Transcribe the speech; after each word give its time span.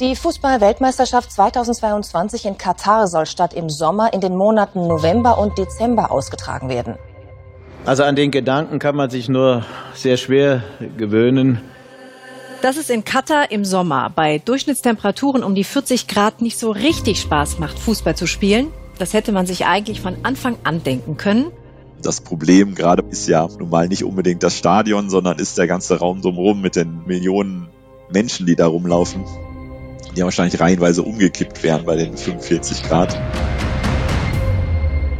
Die 0.00 0.16
Fußball-Weltmeisterschaft 0.16 1.30
2022 1.30 2.46
in 2.46 2.56
Katar 2.56 3.06
soll 3.06 3.26
statt 3.26 3.52
im 3.52 3.68
Sommer 3.68 4.12
in 4.14 4.22
den 4.22 4.34
Monaten 4.34 4.88
November 4.88 5.38
und 5.38 5.58
Dezember 5.58 6.10
ausgetragen 6.10 6.70
werden. 6.70 6.96
Also 7.84 8.02
an 8.04 8.16
den 8.16 8.30
Gedanken 8.30 8.78
kann 8.78 8.96
man 8.96 9.10
sich 9.10 9.28
nur 9.28 9.66
sehr 9.94 10.16
schwer 10.16 10.62
gewöhnen. 10.96 11.60
Dass 12.62 12.78
es 12.78 12.90
in 12.90 13.04
Katar 13.04 13.50
im 13.50 13.64
Sommer 13.64 14.08
bei 14.08 14.38
Durchschnittstemperaturen 14.38 15.44
um 15.44 15.54
die 15.54 15.64
40 15.64 16.06
Grad 16.06 16.40
nicht 16.40 16.58
so 16.58 16.70
richtig 16.70 17.20
Spaß 17.20 17.58
macht, 17.58 17.78
Fußball 17.78 18.16
zu 18.16 18.26
spielen, 18.26 18.68
das 18.98 19.12
hätte 19.12 19.32
man 19.32 19.46
sich 19.46 19.66
eigentlich 19.66 20.00
von 20.00 20.16
Anfang 20.22 20.56
an 20.64 20.82
denken 20.82 21.16
können. 21.16 21.46
Das 22.00 22.20
Problem 22.20 22.74
gerade 22.74 23.04
ist 23.10 23.28
ja 23.28 23.46
nun 23.58 23.68
mal 23.68 23.88
nicht 23.88 24.04
unbedingt 24.04 24.42
das 24.42 24.56
Stadion, 24.56 25.10
sondern 25.10 25.38
ist 25.38 25.58
der 25.58 25.66
ganze 25.66 25.98
Raum 25.98 26.22
drumherum 26.22 26.60
mit 26.60 26.76
den 26.76 27.02
Millionen 27.04 27.68
Menschen, 28.12 28.46
die 28.46 28.56
da 28.56 28.66
rumlaufen, 28.66 29.24
die 30.16 30.22
wahrscheinlich 30.22 30.60
reihenweise 30.60 31.02
umgekippt 31.02 31.62
wären 31.62 31.84
bei 31.84 31.96
den 31.96 32.16
45 32.16 32.82
Grad. 32.84 33.18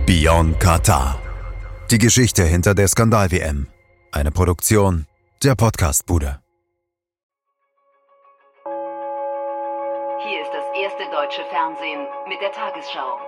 Beyond 0.06 0.58
Katar. 0.60 1.20
Die 1.90 1.98
Geschichte 1.98 2.44
hinter 2.44 2.74
der 2.74 2.88
Skandal-WM. 2.88 3.68
Eine 4.12 4.30
Produktion 4.30 5.06
der 5.42 5.54
Podcast-Bude. 5.54 6.40
Hier 10.24 10.40
ist 10.40 10.50
das 10.52 10.66
erste 10.82 11.04
deutsche 11.10 11.42
Fernsehen 11.50 12.06
mit 12.28 12.40
der 12.40 12.52
Tagesschau. 12.52 13.18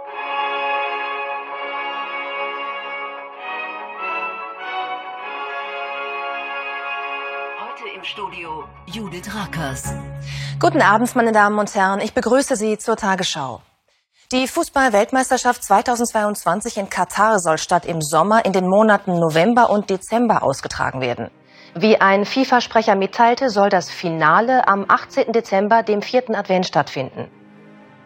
Im 8.05 8.09
Studio 8.09 8.65
Judith 8.87 9.35
Rakers. 9.35 9.95
Guten 10.61 10.83
Abend, 10.83 11.15
meine 11.17 11.33
Damen 11.33 11.59
und 11.59 11.75
Herren. 11.75 12.01
Ich 12.01 12.13
begrüße 12.13 12.57
Sie 12.57 12.77
zur 12.77 12.97
Tagesschau. 12.97 13.63
Die 14.33 14.47
Fußball-Weltmeisterschaft 14.47 15.63
2022 15.63 16.77
in 16.77 16.91
Katar 16.91 17.39
soll 17.39 17.57
statt 17.57 17.87
im 17.87 18.03
Sommer 18.03 18.45
in 18.45 18.53
den 18.53 18.69
Monaten 18.69 19.19
November 19.19 19.71
und 19.71 19.89
Dezember 19.91 20.43
ausgetragen 20.43 21.01
werden. 21.01 21.31
Wie 21.75 22.01
ein 22.01 22.25
FIFA-Sprecher 22.25 22.95
mitteilte, 22.95 23.49
soll 23.49 23.69
das 23.69 23.91
Finale 23.91 24.69
am 24.69 24.85
18. 24.87 25.33
Dezember, 25.33 25.83
dem 25.83 26.03
vierten 26.03 26.35
Advent, 26.35 26.67
stattfinden. 26.67 27.29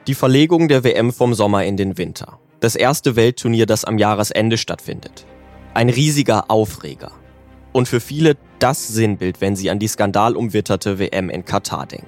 Die 0.07 0.15
Verlegung 0.15 0.69
der 0.69 0.85
WM 0.85 1.13
vom 1.13 1.35
Sommer 1.35 1.65
in 1.65 1.77
den 1.77 1.99
Winter. 1.99 2.39
Das 2.61 2.77
erste 2.77 3.17
Weltturnier, 3.17 3.67
das 3.67 3.85
am 3.85 3.99
Jahresende 3.99 4.59
stattfindet. 4.59 5.27
Ein 5.75 5.89
riesiger 5.89 6.51
Aufreger. 6.51 7.13
Und 7.73 7.89
für 7.89 8.01
viele 8.01 8.37
das 8.59 8.89
Sinnbild, 8.89 9.41
wenn 9.41 9.57
sie 9.57 9.71
an 9.71 9.79
die 9.79 9.89
skandalumwitterte 9.89 10.99
WM 10.99 11.31
in 11.31 11.45
Katar 11.45 11.87
denken. 11.87 12.07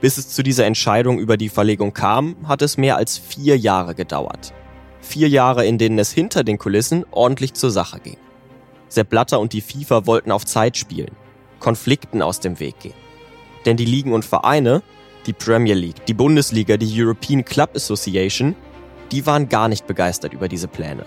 Bis 0.00 0.18
es 0.18 0.28
zu 0.28 0.42
dieser 0.42 0.66
Entscheidung 0.66 1.18
über 1.18 1.36
die 1.36 1.48
Verlegung 1.48 1.94
kam, 1.94 2.36
hat 2.48 2.60
es 2.60 2.76
mehr 2.76 2.96
als 2.96 3.18
vier 3.18 3.56
Jahre 3.56 3.94
gedauert. 3.94 4.52
Vier 5.00 5.28
Jahre, 5.28 5.64
in 5.64 5.78
denen 5.78 5.98
es 5.98 6.12
hinter 6.12 6.44
den 6.44 6.58
Kulissen 6.58 7.04
ordentlich 7.12 7.54
zur 7.54 7.70
Sache 7.70 8.00
ging. 8.00 8.16
Sepp 8.88 9.10
Blatter 9.10 9.40
und 9.40 9.52
die 9.52 9.60
FIFA 9.60 10.06
wollten 10.06 10.32
auf 10.32 10.44
Zeit 10.44 10.76
spielen, 10.76 11.12
Konflikten 11.60 12.20
aus 12.20 12.40
dem 12.40 12.58
Weg 12.60 12.80
gehen. 12.80 12.94
Denn 13.64 13.76
die 13.76 13.84
Ligen 13.84 14.12
und 14.12 14.24
Vereine, 14.24 14.82
die 15.26 15.32
Premier 15.32 15.74
League, 15.74 16.04
die 16.06 16.14
Bundesliga, 16.14 16.76
die 16.76 17.00
European 17.00 17.44
Club 17.44 17.70
Association, 17.76 18.56
die 19.12 19.24
waren 19.24 19.48
gar 19.48 19.68
nicht 19.68 19.86
begeistert 19.86 20.32
über 20.32 20.48
diese 20.48 20.68
Pläne. 20.68 21.04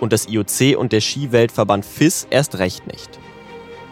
Und 0.00 0.12
das 0.12 0.28
IOC 0.28 0.76
und 0.78 0.92
der 0.92 1.00
Skiweltverband 1.00 1.84
FIS 1.84 2.26
erst 2.30 2.58
recht 2.58 2.86
nicht. 2.86 3.18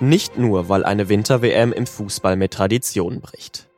Nicht 0.00 0.38
nur, 0.38 0.68
weil 0.68 0.84
eine 0.84 1.08
Winter-WM 1.08 1.72
im 1.72 1.86
Fußball 1.86 2.36
mit 2.36 2.52
Traditionen 2.52 3.20
bricht. 3.20 3.68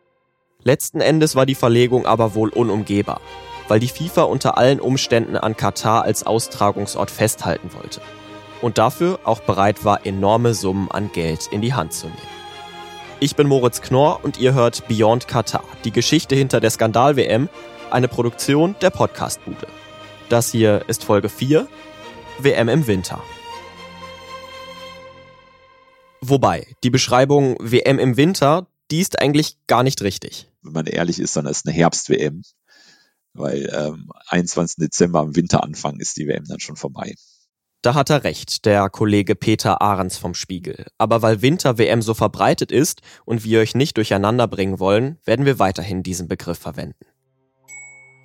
Letzten 0.63 1.01
Endes 1.01 1.37
war 1.37 1.47
die 1.47 1.55
Verlegung 1.55 2.07
aber 2.07 2.35
wohl 2.35 2.49
unumgehbar, 2.49 3.21
weil 3.69 3.79
die 3.79 3.89
FIFA 3.89 4.23
unter 4.23 4.59
allen 4.59 4.81
Umständen 4.81 5.37
an 5.37 5.57
Katar 5.57 6.03
als 6.03 6.27
Austragungsort 6.27 7.11
festhalten 7.11 7.71
wollte 7.75 8.01
und 8.63 8.79
dafür 8.79 9.21
auch 9.25 9.41
bereit 9.41 9.85
war, 9.85 10.07
enorme 10.07 10.55
Summen 10.55 10.91
an 10.91 11.11
Geld 11.13 11.49
in 11.51 11.61
die 11.61 11.75
Hand 11.75 11.93
zu 11.93 12.07
nehmen. 12.07 12.19
Ich 13.21 13.37
bin 13.37 13.47
Moritz 13.47 13.81
Knorr 13.81 14.21
und 14.23 14.39
ihr 14.39 14.55
hört 14.55 14.89
Beyond 14.89 15.29
Katar, 15.29 15.65
die 15.85 15.93
Geschichte 15.93 16.35
hinter 16.35 16.61
der 16.61 16.71
Skandal-WM, 16.71 17.49
eine 17.91 18.09
Produktion 18.09 18.75
der 18.81 18.91
Podcastbude. 18.91 19.67
Das 20.29 20.51
hier 20.51 20.83
ist 20.89 21.05
Folge 21.05 21.29
4, 21.29 21.67
WM 22.39 22.69
im 22.69 22.87
Winter. 22.87 23.23
Wobei, 26.21 26.67
die 26.83 26.91
Beschreibung 26.91 27.57
WM 27.61 27.99
im 27.99 28.17
Winter, 28.17 28.67
die 28.91 29.01
ist 29.01 29.21
eigentlich 29.21 29.57
gar 29.67 29.83
nicht 29.83 30.03
richtig 30.03 30.49
wenn 30.67 30.73
man 30.73 30.87
ehrlich 30.87 31.19
ist, 31.19 31.37
dann 31.37 31.47
ist 31.47 31.67
eine 31.67 31.75
Herbst-WM. 31.75 32.43
Weil 33.33 33.71
ähm, 33.75 34.11
21. 34.29 34.77
Dezember 34.77 35.21
am 35.21 35.37
Winteranfang 35.37 36.01
ist 36.01 36.17
die 36.17 36.27
WM 36.27 36.45
dann 36.47 36.61
schon 36.61 36.77
vorbei. 36.77 37.15
Da 37.83 37.95
hat 37.95 38.11
er 38.11 38.25
recht, 38.25 38.65
der 38.65 38.89
Kollege 38.89 39.37
Peter 39.37 39.81
Ahrens 39.83 40.17
vom 40.17 40.35
Spiegel. 40.35 40.87
Aber 40.99 41.23
weil 41.23 41.43
Winter-WM 41.43 42.03
so 42.03 42.15
verbreitet 42.15 42.73
ist 42.73 43.03
und 43.25 43.45
wir 43.45 43.61
euch 43.61 43.75
nicht 43.75 43.97
durcheinander 43.97 44.49
bringen 44.49 44.81
wollen, 44.81 45.19
werden 45.25 45.45
wir 45.45 45.59
weiterhin 45.59 46.03
diesen 46.03 46.29
Begriff 46.29 46.59
verwenden. 46.59 47.05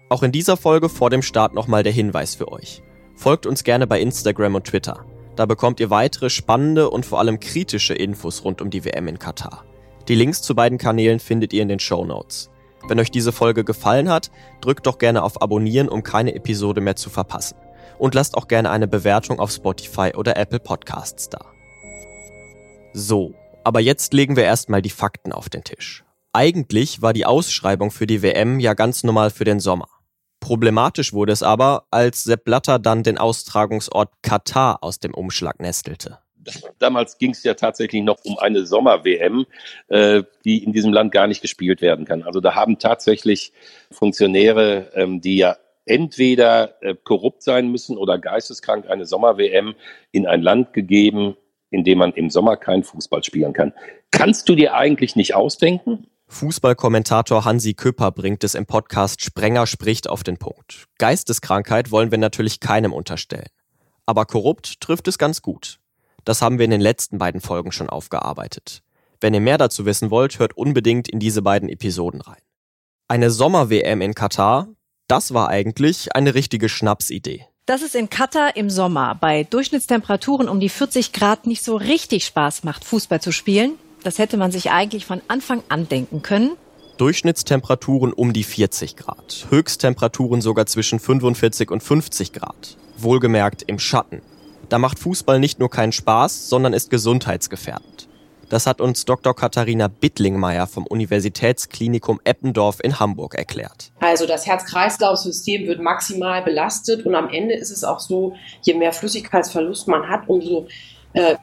Auch 0.09 0.23
in 0.23 0.31
dieser 0.31 0.57
Folge 0.57 0.89
vor 0.89 1.09
dem 1.09 1.21
Start 1.21 1.53
nochmal 1.53 1.83
der 1.83 1.93
Hinweis 1.93 2.35
für 2.35 2.51
euch. 2.51 2.81
Folgt 3.21 3.45
uns 3.45 3.63
gerne 3.63 3.85
bei 3.85 4.01
Instagram 4.01 4.55
und 4.55 4.63
Twitter. 4.63 5.05
Da 5.35 5.45
bekommt 5.45 5.79
ihr 5.79 5.91
weitere 5.91 6.31
spannende 6.31 6.89
und 6.89 7.05
vor 7.05 7.19
allem 7.19 7.39
kritische 7.39 7.93
Infos 7.93 8.43
rund 8.43 8.63
um 8.63 8.71
die 8.71 8.83
WM 8.83 9.07
in 9.07 9.19
Katar. 9.19 9.63
Die 10.07 10.15
Links 10.15 10.41
zu 10.41 10.55
beiden 10.55 10.79
Kanälen 10.79 11.19
findet 11.19 11.53
ihr 11.53 11.61
in 11.61 11.67
den 11.67 11.77
Show 11.77 12.03
Notes. 12.03 12.49
Wenn 12.87 12.99
euch 12.99 13.11
diese 13.11 13.31
Folge 13.31 13.63
gefallen 13.63 14.09
hat, 14.09 14.31
drückt 14.59 14.87
doch 14.87 14.97
gerne 14.97 15.21
auf 15.21 15.39
Abonnieren, 15.39 15.87
um 15.87 16.01
keine 16.01 16.33
Episode 16.33 16.81
mehr 16.81 16.95
zu 16.95 17.11
verpassen. 17.11 17.57
Und 17.99 18.15
lasst 18.15 18.35
auch 18.35 18.47
gerne 18.47 18.71
eine 18.71 18.87
Bewertung 18.87 19.39
auf 19.39 19.51
Spotify 19.51 20.13
oder 20.17 20.35
Apple 20.35 20.59
Podcasts 20.59 21.29
da. 21.29 21.45
So, 22.93 23.35
aber 23.63 23.81
jetzt 23.81 24.15
legen 24.15 24.35
wir 24.35 24.45
erstmal 24.45 24.81
die 24.81 24.89
Fakten 24.89 25.31
auf 25.31 25.47
den 25.47 25.63
Tisch. 25.63 26.03
Eigentlich 26.33 27.03
war 27.03 27.13
die 27.13 27.27
Ausschreibung 27.27 27.91
für 27.91 28.07
die 28.07 28.23
WM 28.23 28.59
ja 28.59 28.73
ganz 28.73 29.03
normal 29.03 29.29
für 29.29 29.43
den 29.43 29.59
Sommer. 29.59 29.90
Problematisch 30.41 31.13
wurde 31.13 31.31
es 31.31 31.43
aber, 31.43 31.85
als 31.89 32.23
Sepp 32.23 32.43
Blatter 32.43 32.79
dann 32.79 33.03
den 33.03 33.17
Austragungsort 33.17 34.11
Katar 34.21 34.79
aus 34.81 34.99
dem 34.99 35.13
Umschlag 35.13 35.61
nestelte 35.61 36.19
damals 36.79 37.17
ging 37.17 37.31
es 37.31 37.43
ja 37.43 37.53
tatsächlich 37.53 38.01
noch 38.01 38.17
um 38.23 38.37
eine 38.37 38.65
Sommer-WM, 38.65 39.45
äh, 39.89 40.23
die 40.45 40.63
in 40.63 40.73
diesem 40.73 40.93
Land 40.93 41.11
gar 41.11 41.27
nicht 41.27 41.41
gespielt 41.41 41.81
werden 41.81 42.05
kann. 42.05 42.23
Also 42.23 42.39
da 42.39 42.55
haben 42.55 42.79
tatsächlich 42.79 43.53
Funktionäre, 43.91 44.91
ähm, 44.95 45.21
die 45.21 45.37
ja 45.37 45.57
entweder 45.85 46.81
äh, 46.81 46.95
korrupt 47.03 47.43
sein 47.43 47.69
müssen 47.69 47.97
oder 47.97 48.17
geisteskrank 48.17 48.89
eine 48.89 49.05
Sommer-WM 49.05 49.75
in 50.11 50.27
ein 50.27 50.41
Land 50.41 50.73
gegeben, 50.73 51.35
in 51.69 51.83
dem 51.83 51.99
man 51.99 52.13
im 52.13 52.29
Sommer 52.29 52.57
keinen 52.57 52.83
Fußball 52.83 53.23
spielen 53.23 53.53
kann. 53.53 53.73
Kannst 54.11 54.47
du 54.49 54.55
dir 54.55 54.75
eigentlich 54.75 55.15
nicht 55.15 55.35
ausdenken? 55.35 56.07
Fußballkommentator 56.31 57.43
Hansi 57.43 57.73
Küpper 57.73 58.09
bringt 58.09 58.43
es 58.45 58.55
im 58.55 58.65
Podcast 58.65 59.21
Sprenger 59.21 59.67
spricht 59.67 60.09
auf 60.09 60.23
den 60.23 60.37
Punkt. 60.37 60.87
Geisteskrankheit 60.97 61.91
wollen 61.91 62.09
wir 62.09 62.17
natürlich 62.17 62.61
keinem 62.61 62.93
unterstellen. 62.93 63.49
Aber 64.05 64.25
korrupt 64.25 64.79
trifft 64.79 65.09
es 65.09 65.17
ganz 65.17 65.41
gut. 65.41 65.79
Das 66.23 66.41
haben 66.41 66.57
wir 66.57 66.65
in 66.65 66.71
den 66.71 66.81
letzten 66.81 67.17
beiden 67.17 67.41
Folgen 67.41 67.73
schon 67.73 67.89
aufgearbeitet. 67.89 68.81
Wenn 69.19 69.33
ihr 69.33 69.41
mehr 69.41 69.57
dazu 69.57 69.85
wissen 69.85 70.09
wollt, 70.09 70.39
hört 70.39 70.55
unbedingt 70.55 71.09
in 71.09 71.19
diese 71.19 71.41
beiden 71.41 71.67
Episoden 71.67 72.21
rein. 72.21 72.41
Eine 73.09 73.29
Sommer-WM 73.29 74.01
in 74.01 74.15
Katar, 74.15 74.69
das 75.07 75.33
war 75.33 75.49
eigentlich 75.49 76.15
eine 76.15 76.33
richtige 76.33 76.69
Schnapsidee. 76.69 77.45
Dass 77.65 77.81
es 77.83 77.93
in 77.93 78.09
Katar 78.09 78.55
im 78.55 78.69
Sommer 78.69 79.15
bei 79.15 79.43
Durchschnittstemperaturen 79.43 80.47
um 80.47 80.61
die 80.61 80.69
40 80.69 81.11
Grad 81.11 81.45
nicht 81.45 81.61
so 81.61 81.75
richtig 81.75 82.25
Spaß 82.25 82.63
macht, 82.63 82.85
Fußball 82.85 83.21
zu 83.21 83.33
spielen, 83.33 83.73
das 84.03 84.17
hätte 84.17 84.37
man 84.37 84.51
sich 84.51 84.71
eigentlich 84.71 85.05
von 85.05 85.21
Anfang 85.27 85.63
an 85.69 85.87
denken 85.87 86.21
können. 86.21 86.51
Durchschnittstemperaturen 86.97 88.13
um 88.13 88.33
die 88.33 88.43
40 88.43 88.95
Grad, 88.95 89.47
Höchsttemperaturen 89.49 90.41
sogar 90.41 90.67
zwischen 90.67 90.99
45 90.99 91.71
und 91.71 91.81
50 91.81 92.33
Grad. 92.33 92.77
Wohlgemerkt 92.97 93.63
im 93.63 93.79
Schatten. 93.79 94.21
Da 94.69 94.77
macht 94.77 94.99
Fußball 94.99 95.39
nicht 95.39 95.59
nur 95.59 95.69
keinen 95.69 95.91
Spaß, 95.91 96.47
sondern 96.47 96.73
ist 96.73 96.89
gesundheitsgefährdend. 96.89 98.07
Das 98.51 98.67
hat 98.67 98.81
uns 98.81 99.05
Dr. 99.05 99.33
Katharina 99.33 99.87
Bittlingmeier 99.87 100.67
vom 100.67 100.85
Universitätsklinikum 100.85 102.19
Eppendorf 102.25 102.79
in 102.83 102.99
Hamburg 102.99 103.33
erklärt. 103.35 103.93
Also 104.01 104.27
das 104.27 104.45
Herz-Kreislauf-System 104.45 105.67
wird 105.67 105.79
maximal 105.79 106.41
belastet 106.41 107.05
und 107.05 107.15
am 107.15 107.29
Ende 107.29 107.55
ist 107.55 107.71
es 107.71 107.85
auch 107.85 108.01
so, 108.01 108.35
je 108.61 108.73
mehr 108.73 108.91
Flüssigkeitsverlust 108.91 109.87
man 109.87 110.09
hat, 110.09 110.27
umso 110.27 110.67
äh, 111.13 111.35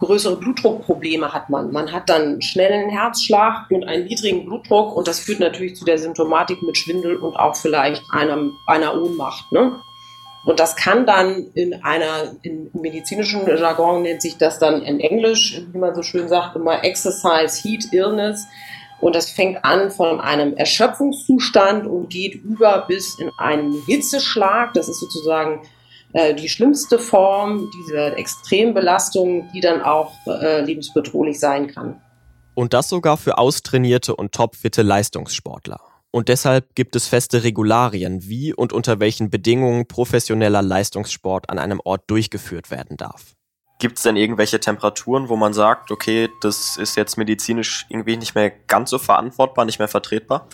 größere 0.00 0.36
Blutdruckprobleme 0.36 1.32
hat 1.32 1.50
man. 1.50 1.70
Man 1.70 1.92
hat 1.92 2.08
dann 2.08 2.40
schnellen 2.42 2.88
Herzschlag 2.88 3.70
und 3.70 3.84
einen 3.84 4.06
niedrigen 4.06 4.46
Blutdruck 4.46 4.96
und 4.96 5.06
das 5.06 5.20
führt 5.20 5.40
natürlich 5.40 5.76
zu 5.76 5.84
der 5.84 5.98
Symptomatik 5.98 6.62
mit 6.62 6.76
Schwindel 6.76 7.16
und 7.16 7.36
auch 7.36 7.54
vielleicht 7.54 8.02
einer, 8.10 8.50
einer 8.66 8.94
Ohnmacht. 9.00 9.52
Ne? 9.52 9.78
Und 10.44 10.58
das 10.58 10.74
kann 10.74 11.04
dann 11.04 11.50
in 11.54 11.82
einer, 11.84 12.34
im 12.42 12.70
medizinischen 12.72 13.46
Jargon 13.46 14.02
nennt 14.02 14.22
sich 14.22 14.38
das 14.38 14.58
dann 14.58 14.82
in 14.82 14.98
Englisch, 14.98 15.62
wie 15.70 15.78
man 15.78 15.94
so 15.94 16.02
schön 16.02 16.28
sagt, 16.28 16.56
immer 16.56 16.82
Exercise 16.82 17.62
Heat 17.62 17.92
Illness. 17.92 18.46
Und 19.00 19.14
das 19.14 19.30
fängt 19.30 19.64
an 19.64 19.90
von 19.90 20.20
einem 20.20 20.54
Erschöpfungszustand 20.56 21.86
und 21.86 22.10
geht 22.10 22.34
über 22.34 22.84
bis 22.86 23.18
in 23.18 23.30
einen 23.38 23.82
Hitzeschlag. 23.86 24.72
Das 24.74 24.88
ist 24.88 25.00
sozusagen 25.00 25.60
äh, 26.12 26.34
die 26.34 26.48
schlimmste 26.48 26.98
Form 26.98 27.70
dieser 27.78 28.16
Extrembelastung, 28.18 29.48
die 29.52 29.60
dann 29.60 29.82
auch 29.82 30.12
äh, 30.26 30.62
lebensbedrohlich 30.62 31.38
sein 31.38 31.68
kann. 31.68 32.00
Und 32.54 32.72
das 32.74 32.88
sogar 32.88 33.16
für 33.16 33.38
austrainierte 33.38 34.16
und 34.16 34.32
topfitte 34.32 34.82
Leistungssportler. 34.82 35.80
Und 36.10 36.28
deshalb 36.28 36.74
gibt 36.74 36.96
es 36.96 37.06
feste 37.06 37.44
Regularien, 37.44 38.28
wie 38.28 38.52
und 38.52 38.72
unter 38.72 38.98
welchen 38.98 39.30
Bedingungen 39.30 39.86
professioneller 39.86 40.60
Leistungssport 40.60 41.48
an 41.48 41.58
einem 41.58 41.80
Ort 41.84 42.10
durchgeführt 42.10 42.70
werden 42.70 42.96
darf. 42.96 43.36
Gibt 43.80 43.96
es 43.96 44.02
denn 44.02 44.14
irgendwelche 44.14 44.60
Temperaturen, 44.60 45.30
wo 45.30 45.36
man 45.36 45.54
sagt, 45.54 45.90
okay, 45.90 46.28
das 46.42 46.76
ist 46.76 46.96
jetzt 46.96 47.16
medizinisch 47.16 47.86
irgendwie 47.88 48.18
nicht 48.18 48.34
mehr 48.34 48.50
ganz 48.50 48.90
so 48.90 48.98
verantwortbar, 48.98 49.64
nicht 49.64 49.78
mehr 49.78 49.88
vertretbar? 49.88 50.46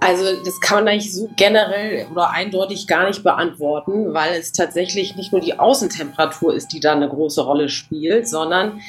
Also 0.00 0.24
das 0.44 0.60
kann 0.60 0.78
man 0.78 0.88
eigentlich 0.88 1.14
so 1.14 1.30
generell 1.36 2.08
oder 2.10 2.30
eindeutig 2.30 2.88
gar 2.88 3.06
nicht 3.06 3.22
beantworten, 3.22 4.12
weil 4.12 4.32
es 4.32 4.50
tatsächlich 4.50 5.14
nicht 5.14 5.30
nur 5.30 5.40
die 5.40 5.60
Außentemperatur 5.60 6.54
ist, 6.54 6.72
die 6.72 6.80
da 6.80 6.90
eine 6.90 7.08
große 7.08 7.42
Rolle 7.42 7.68
spielt, 7.68 8.28
sondern 8.28 8.80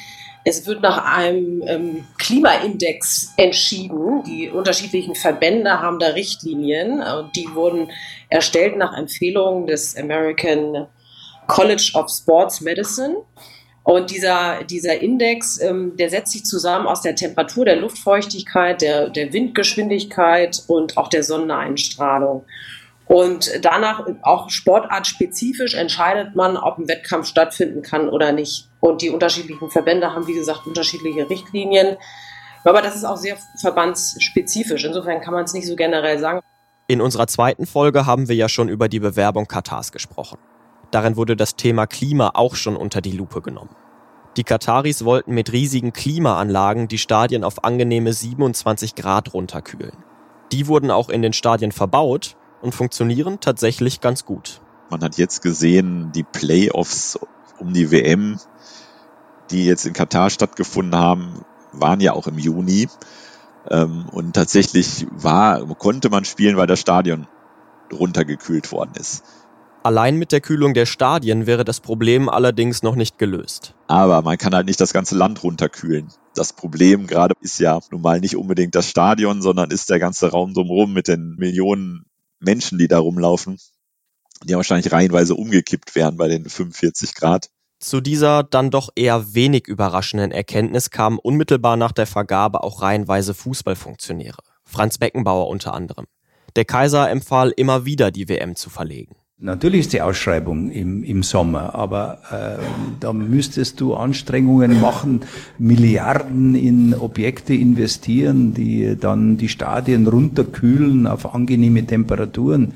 es 0.42 0.66
wird 0.66 0.82
nach 0.82 1.04
einem 1.16 1.62
ähm, 1.64 2.04
Klimaindex 2.18 3.32
entschieden. 3.36 4.24
Die 4.24 4.50
unterschiedlichen 4.50 5.14
Verbände 5.14 5.80
haben 5.80 6.00
da 6.00 6.08
Richtlinien 6.08 7.00
und 7.00 7.36
die 7.36 7.48
wurden 7.54 7.92
erstellt 8.28 8.76
nach 8.76 8.98
Empfehlungen 8.98 9.68
des 9.68 9.96
American 9.96 10.88
College 11.46 11.92
of 11.94 12.10
Sports 12.10 12.60
Medicine. 12.60 13.18
Und 13.84 14.10
dieser, 14.10 14.64
dieser 14.64 15.00
Index, 15.00 15.60
ähm, 15.60 15.94
der 15.96 16.08
setzt 16.08 16.32
sich 16.32 16.44
zusammen 16.44 16.86
aus 16.86 17.02
der 17.02 17.14
Temperatur, 17.14 17.66
der 17.66 17.76
Luftfeuchtigkeit, 17.76 18.80
der, 18.80 19.10
der 19.10 19.32
Windgeschwindigkeit 19.34 20.62
und 20.66 20.96
auch 20.96 21.08
der 21.08 21.22
Sonneneinstrahlung. 21.22 22.46
Und 23.06 23.50
danach 23.60 24.06
auch 24.22 24.48
sportartspezifisch 24.48 25.74
entscheidet 25.74 26.34
man, 26.34 26.56
ob 26.56 26.78
ein 26.78 26.88
Wettkampf 26.88 27.26
stattfinden 27.26 27.82
kann 27.82 28.08
oder 28.08 28.32
nicht. 28.32 28.70
Und 28.80 29.02
die 29.02 29.10
unterschiedlichen 29.10 29.70
Verbände 29.70 30.12
haben, 30.12 30.26
wie 30.26 30.32
gesagt, 30.32 30.66
unterschiedliche 30.66 31.28
Richtlinien. 31.28 31.98
Aber 32.64 32.80
das 32.80 32.96
ist 32.96 33.04
auch 33.04 33.18
sehr 33.18 33.36
verbandsspezifisch. 33.60 34.84
Insofern 34.84 35.20
kann 35.20 35.34
man 35.34 35.44
es 35.44 35.52
nicht 35.52 35.66
so 35.66 35.76
generell 35.76 36.18
sagen. 36.18 36.40
In 36.88 37.02
unserer 37.02 37.26
zweiten 37.26 37.66
Folge 37.66 38.06
haben 38.06 38.28
wir 38.28 38.36
ja 38.36 38.48
schon 38.48 38.70
über 38.70 38.88
die 38.88 39.00
Bewerbung 39.00 39.46
Katars 39.46 39.92
gesprochen. 39.92 40.38
Darin 40.94 41.16
wurde 41.16 41.34
das 41.34 41.56
Thema 41.56 41.88
Klima 41.88 42.30
auch 42.34 42.54
schon 42.54 42.76
unter 42.76 43.00
die 43.00 43.10
Lupe 43.10 43.42
genommen. 43.42 43.74
Die 44.36 44.44
Kataris 44.44 45.04
wollten 45.04 45.34
mit 45.34 45.50
riesigen 45.50 45.92
Klimaanlagen 45.92 46.86
die 46.86 46.98
Stadien 46.98 47.42
auf 47.42 47.64
angenehme 47.64 48.12
27 48.12 48.94
Grad 48.94 49.34
runterkühlen. 49.34 49.96
Die 50.52 50.68
wurden 50.68 50.92
auch 50.92 51.08
in 51.08 51.20
den 51.20 51.32
Stadien 51.32 51.72
verbaut 51.72 52.36
und 52.62 52.76
funktionieren 52.76 53.40
tatsächlich 53.40 54.00
ganz 54.00 54.24
gut. 54.24 54.60
Man 54.88 55.02
hat 55.02 55.18
jetzt 55.18 55.42
gesehen, 55.42 56.12
die 56.14 56.22
Playoffs 56.22 57.18
um 57.58 57.72
die 57.72 57.90
WM, 57.90 58.38
die 59.50 59.66
jetzt 59.66 59.86
in 59.86 59.94
Katar 59.94 60.30
stattgefunden 60.30 60.96
haben, 60.96 61.44
waren 61.72 61.98
ja 61.98 62.12
auch 62.12 62.28
im 62.28 62.38
Juni. 62.38 62.88
Ähm, 63.68 64.06
und 64.12 64.34
tatsächlich 64.34 65.08
war, 65.10 65.66
konnte 65.74 66.08
man 66.08 66.24
spielen, 66.24 66.56
weil 66.56 66.68
das 66.68 66.78
Stadion 66.78 67.26
runtergekühlt 67.92 68.70
worden 68.70 68.92
ist. 68.94 69.24
Allein 69.84 70.16
mit 70.16 70.32
der 70.32 70.40
Kühlung 70.40 70.72
der 70.72 70.86
Stadien 70.86 71.46
wäre 71.46 71.62
das 71.62 71.80
Problem 71.80 72.30
allerdings 72.30 72.82
noch 72.82 72.96
nicht 72.96 73.18
gelöst. 73.18 73.74
Aber 73.86 74.22
man 74.22 74.38
kann 74.38 74.54
halt 74.54 74.64
nicht 74.64 74.80
das 74.80 74.94
ganze 74.94 75.14
Land 75.14 75.42
runterkühlen. 75.42 76.08
Das 76.34 76.54
Problem 76.54 77.06
gerade 77.06 77.34
ist 77.42 77.60
ja 77.60 77.78
nun 77.90 78.00
mal 78.00 78.18
nicht 78.18 78.34
unbedingt 78.34 78.74
das 78.74 78.88
Stadion, 78.88 79.42
sondern 79.42 79.70
ist 79.70 79.90
der 79.90 79.98
ganze 79.98 80.30
Raum 80.30 80.54
drumherum 80.54 80.94
mit 80.94 81.06
den 81.06 81.36
Millionen 81.36 82.06
Menschen, 82.40 82.78
die 82.78 82.88
da 82.88 82.98
rumlaufen, 82.98 83.58
die 84.42 84.54
wahrscheinlich 84.54 84.90
reihenweise 84.90 85.34
umgekippt 85.34 85.94
wären 85.94 86.16
bei 86.16 86.28
den 86.28 86.48
45 86.48 87.14
Grad. 87.14 87.50
Zu 87.78 88.00
dieser 88.00 88.42
dann 88.42 88.70
doch 88.70 88.88
eher 88.96 89.34
wenig 89.34 89.68
überraschenden 89.68 90.32
Erkenntnis 90.32 90.88
kamen 90.88 91.18
unmittelbar 91.18 91.76
nach 91.76 91.92
der 91.92 92.06
Vergabe 92.06 92.62
auch 92.62 92.80
reihenweise 92.80 93.34
Fußballfunktionäre. 93.34 94.38
Franz 94.64 94.96
Beckenbauer 94.96 95.48
unter 95.48 95.74
anderem. 95.74 96.06
Der 96.56 96.64
Kaiser 96.64 97.10
empfahl 97.10 97.52
immer 97.54 97.84
wieder, 97.84 98.10
die 98.10 98.30
WM 98.30 98.56
zu 98.56 98.70
verlegen. 98.70 99.16
Natürlich 99.38 99.80
ist 99.80 99.92
die 99.92 100.00
Ausschreibung 100.00 100.70
im, 100.70 101.02
im 101.02 101.24
Sommer, 101.24 101.74
aber 101.74 102.20
äh, 102.30 102.62
da 103.00 103.12
müsstest 103.12 103.80
du 103.80 103.94
Anstrengungen 103.94 104.80
machen, 104.80 105.22
Milliarden 105.58 106.54
in 106.54 106.94
Objekte 106.94 107.52
investieren, 107.52 108.54
die 108.54 108.96
dann 108.96 109.36
die 109.36 109.48
Stadien 109.48 110.06
runterkühlen 110.06 111.08
auf 111.08 111.34
angenehme 111.34 111.84
Temperaturen. 111.84 112.74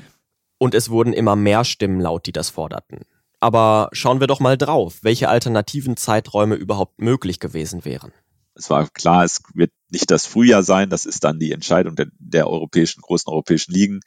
Und 0.57 0.75
es 0.75 0.89
wurden 0.89 1.13
immer 1.13 1.37
mehr 1.37 1.63
Stimmen 1.63 2.01
laut, 2.01 2.25
die 2.25 2.33
das 2.33 2.49
forderten. 2.49 3.05
Aber 3.39 3.89
schauen 3.93 4.19
wir 4.19 4.27
doch 4.27 4.41
mal 4.41 4.57
drauf, 4.57 4.99
welche 5.01 5.29
alternativen 5.29 5.95
Zeiträume 5.95 6.55
überhaupt 6.55 6.99
möglich 6.99 7.39
gewesen 7.39 7.85
wären. 7.85 8.11
Es 8.53 8.69
war 8.69 8.89
klar, 8.89 9.23
es 9.23 9.41
wird 9.53 9.71
nicht 9.89 10.11
das 10.11 10.25
Frühjahr 10.25 10.63
sein, 10.63 10.89
das 10.89 11.05
ist 11.05 11.23
dann 11.23 11.39
die 11.39 11.53
Entscheidung 11.53 11.95
der, 11.95 12.07
der 12.19 12.49
europäischen, 12.49 13.01
großen 13.01 13.31
europäischen 13.31 13.71
Ligen. 13.71 14.01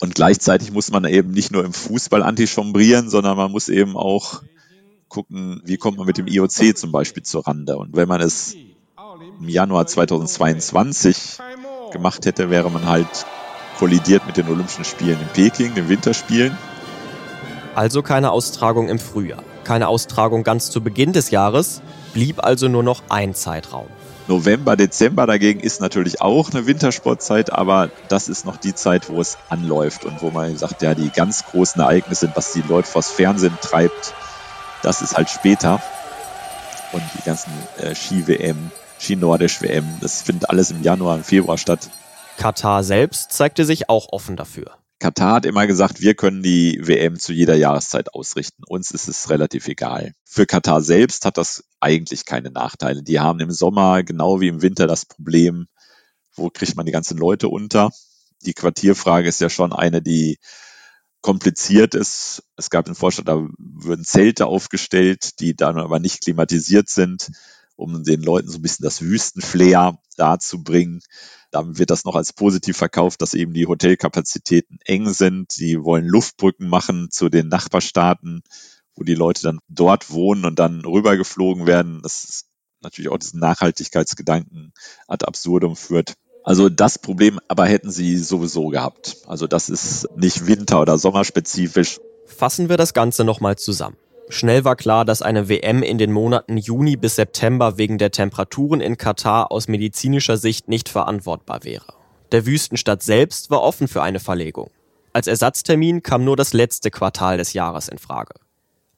Und 0.00 0.14
gleichzeitig 0.14 0.72
muss 0.72 0.90
man 0.90 1.04
eben 1.04 1.30
nicht 1.30 1.52
nur 1.52 1.64
im 1.64 1.74
Fußball 1.74 2.22
antichombrieren, 2.22 3.10
sondern 3.10 3.36
man 3.36 3.52
muss 3.52 3.68
eben 3.68 3.96
auch 3.96 4.42
gucken, 5.08 5.60
wie 5.64 5.76
kommt 5.76 5.98
man 5.98 6.06
mit 6.06 6.16
dem 6.16 6.26
IOC 6.26 6.76
zum 6.76 6.90
Beispiel 6.90 7.22
zur 7.22 7.46
Rande. 7.46 7.76
Und 7.76 7.94
wenn 7.94 8.08
man 8.08 8.22
es 8.22 8.54
im 9.40 9.48
Januar 9.48 9.86
2022 9.86 11.38
gemacht 11.92 12.24
hätte, 12.24 12.48
wäre 12.48 12.70
man 12.70 12.86
halt 12.86 13.26
kollidiert 13.78 14.26
mit 14.26 14.38
den 14.38 14.48
Olympischen 14.48 14.84
Spielen 14.84 15.18
in 15.20 15.28
Peking, 15.28 15.74
den 15.74 15.88
Winterspielen. 15.88 16.56
Also 17.74 18.02
keine 18.02 18.30
Austragung 18.30 18.88
im 18.88 18.98
Frühjahr, 18.98 19.42
keine 19.64 19.88
Austragung 19.88 20.44
ganz 20.44 20.70
zu 20.70 20.80
Beginn 20.82 21.12
des 21.12 21.30
Jahres, 21.30 21.82
blieb 22.14 22.42
also 22.42 22.68
nur 22.68 22.82
noch 22.82 23.02
ein 23.10 23.34
Zeitraum. 23.34 23.86
November, 24.30 24.76
Dezember 24.76 25.26
dagegen 25.26 25.58
ist 25.58 25.80
natürlich 25.80 26.22
auch 26.22 26.52
eine 26.52 26.64
Wintersportzeit, 26.64 27.52
aber 27.52 27.90
das 28.08 28.28
ist 28.28 28.46
noch 28.46 28.56
die 28.56 28.74
Zeit, 28.74 29.10
wo 29.10 29.20
es 29.20 29.36
anläuft 29.48 30.04
und 30.04 30.22
wo 30.22 30.30
man 30.30 30.56
sagt, 30.56 30.82
ja, 30.82 30.94
die 30.94 31.10
ganz 31.10 31.44
großen 31.46 31.82
Ereignisse, 31.82 32.30
was 32.34 32.52
die 32.52 32.62
Leute 32.62 32.88
vors 32.88 33.10
Fernsehen 33.10 33.58
treibt, 33.60 34.14
das 34.82 35.02
ist 35.02 35.16
halt 35.16 35.30
später. 35.30 35.82
Und 36.92 37.02
die 37.18 37.22
ganzen 37.22 37.52
äh, 37.78 37.94
Ski-WM, 37.94 38.70
Ski-Nordisch-WM, 39.00 39.98
das 40.00 40.22
findet 40.22 40.48
alles 40.48 40.70
im 40.70 40.82
Januar, 40.82 41.16
im 41.16 41.24
Februar 41.24 41.58
statt. 41.58 41.90
Katar 42.36 42.84
selbst 42.84 43.32
zeigte 43.32 43.64
sich 43.64 43.88
auch 43.88 44.12
offen 44.12 44.36
dafür. 44.36 44.79
Katar 45.00 45.36
hat 45.36 45.46
immer 45.46 45.66
gesagt, 45.66 46.02
wir 46.02 46.14
können 46.14 46.42
die 46.42 46.78
WM 46.82 47.18
zu 47.18 47.32
jeder 47.32 47.56
Jahreszeit 47.56 48.12
ausrichten. 48.14 48.62
Uns 48.66 48.90
ist 48.90 49.08
es 49.08 49.30
relativ 49.30 49.66
egal. 49.66 50.12
Für 50.24 50.44
Katar 50.44 50.82
selbst 50.82 51.24
hat 51.24 51.38
das 51.38 51.64
eigentlich 51.80 52.26
keine 52.26 52.50
Nachteile. 52.50 53.02
Die 53.02 53.18
haben 53.18 53.40
im 53.40 53.50
Sommer 53.50 54.02
genau 54.02 54.40
wie 54.40 54.48
im 54.48 54.60
Winter 54.60 54.86
das 54.86 55.06
Problem, 55.06 55.68
wo 56.34 56.50
kriegt 56.50 56.76
man 56.76 56.84
die 56.84 56.92
ganzen 56.92 57.16
Leute 57.16 57.48
unter? 57.48 57.90
Die 58.42 58.52
Quartierfrage 58.52 59.26
ist 59.26 59.40
ja 59.40 59.48
schon 59.48 59.72
eine, 59.72 60.02
die 60.02 60.38
kompliziert 61.22 61.94
ist. 61.94 62.42
Es 62.56 62.68
gab 62.68 62.84
einen 62.86 62.94
Vorschlag, 62.94 63.24
da 63.24 63.46
würden 63.58 64.04
Zelte 64.04 64.46
aufgestellt, 64.46 65.40
die 65.40 65.56
dann 65.56 65.78
aber 65.78 65.98
nicht 65.98 66.22
klimatisiert 66.22 66.90
sind, 66.90 67.30
um 67.80 68.04
den 68.04 68.22
Leuten 68.22 68.48
so 68.48 68.58
ein 68.58 68.62
bisschen 68.62 68.84
das 68.84 69.00
Wüstenflair 69.00 69.98
darzubringen. 70.16 71.00
Dann 71.50 71.78
wird 71.78 71.90
das 71.90 72.04
noch 72.04 72.14
als 72.14 72.32
positiv 72.32 72.76
verkauft, 72.76 73.22
dass 73.22 73.34
eben 73.34 73.52
die 73.52 73.66
Hotelkapazitäten 73.66 74.78
eng 74.84 75.08
sind. 75.08 75.50
Sie 75.50 75.82
wollen 75.82 76.06
Luftbrücken 76.06 76.68
machen 76.68 77.08
zu 77.10 77.28
den 77.28 77.48
Nachbarstaaten, 77.48 78.42
wo 78.94 79.02
die 79.02 79.14
Leute 79.14 79.42
dann 79.42 79.58
dort 79.68 80.10
wohnen 80.10 80.44
und 80.44 80.58
dann 80.58 80.84
rübergeflogen 80.84 81.66
werden. 81.66 82.00
Das 82.02 82.24
ist 82.24 82.46
natürlich 82.82 83.10
auch 83.10 83.18
diesen 83.18 83.40
Nachhaltigkeitsgedanken 83.40 84.72
ad 85.08 85.26
absurdum 85.26 85.74
führt. 85.74 86.14
Also 86.44 86.68
das 86.68 86.98
Problem 86.98 87.38
aber 87.48 87.66
hätten 87.66 87.90
sie 87.90 88.16
sowieso 88.16 88.68
gehabt. 88.68 89.16
Also 89.26 89.46
das 89.46 89.68
ist 89.68 90.08
nicht 90.16 90.46
winter- 90.46 90.80
oder 90.80 90.98
sommerspezifisch. 90.98 92.00
Fassen 92.26 92.68
wir 92.68 92.76
das 92.76 92.94
Ganze 92.94 93.24
nochmal 93.24 93.56
zusammen. 93.56 93.96
Schnell 94.32 94.64
war 94.64 94.76
klar, 94.76 95.04
dass 95.04 95.22
eine 95.22 95.48
WM 95.48 95.82
in 95.82 95.98
den 95.98 96.12
Monaten 96.12 96.56
Juni 96.56 96.96
bis 96.96 97.16
September 97.16 97.78
wegen 97.78 97.98
der 97.98 98.12
Temperaturen 98.12 98.80
in 98.80 98.96
Katar 98.96 99.50
aus 99.50 99.66
medizinischer 99.66 100.36
Sicht 100.36 100.68
nicht 100.68 100.88
verantwortbar 100.88 101.64
wäre. 101.64 101.94
Der 102.30 102.46
Wüstenstadt 102.46 103.02
selbst 103.02 103.50
war 103.50 103.60
offen 103.60 103.88
für 103.88 104.02
eine 104.02 104.20
Verlegung. 104.20 104.70
Als 105.12 105.26
Ersatztermin 105.26 106.04
kam 106.04 106.22
nur 106.24 106.36
das 106.36 106.52
letzte 106.52 106.92
Quartal 106.92 107.38
des 107.38 107.54
Jahres 107.54 107.88
in 107.88 107.98
Frage. 107.98 108.34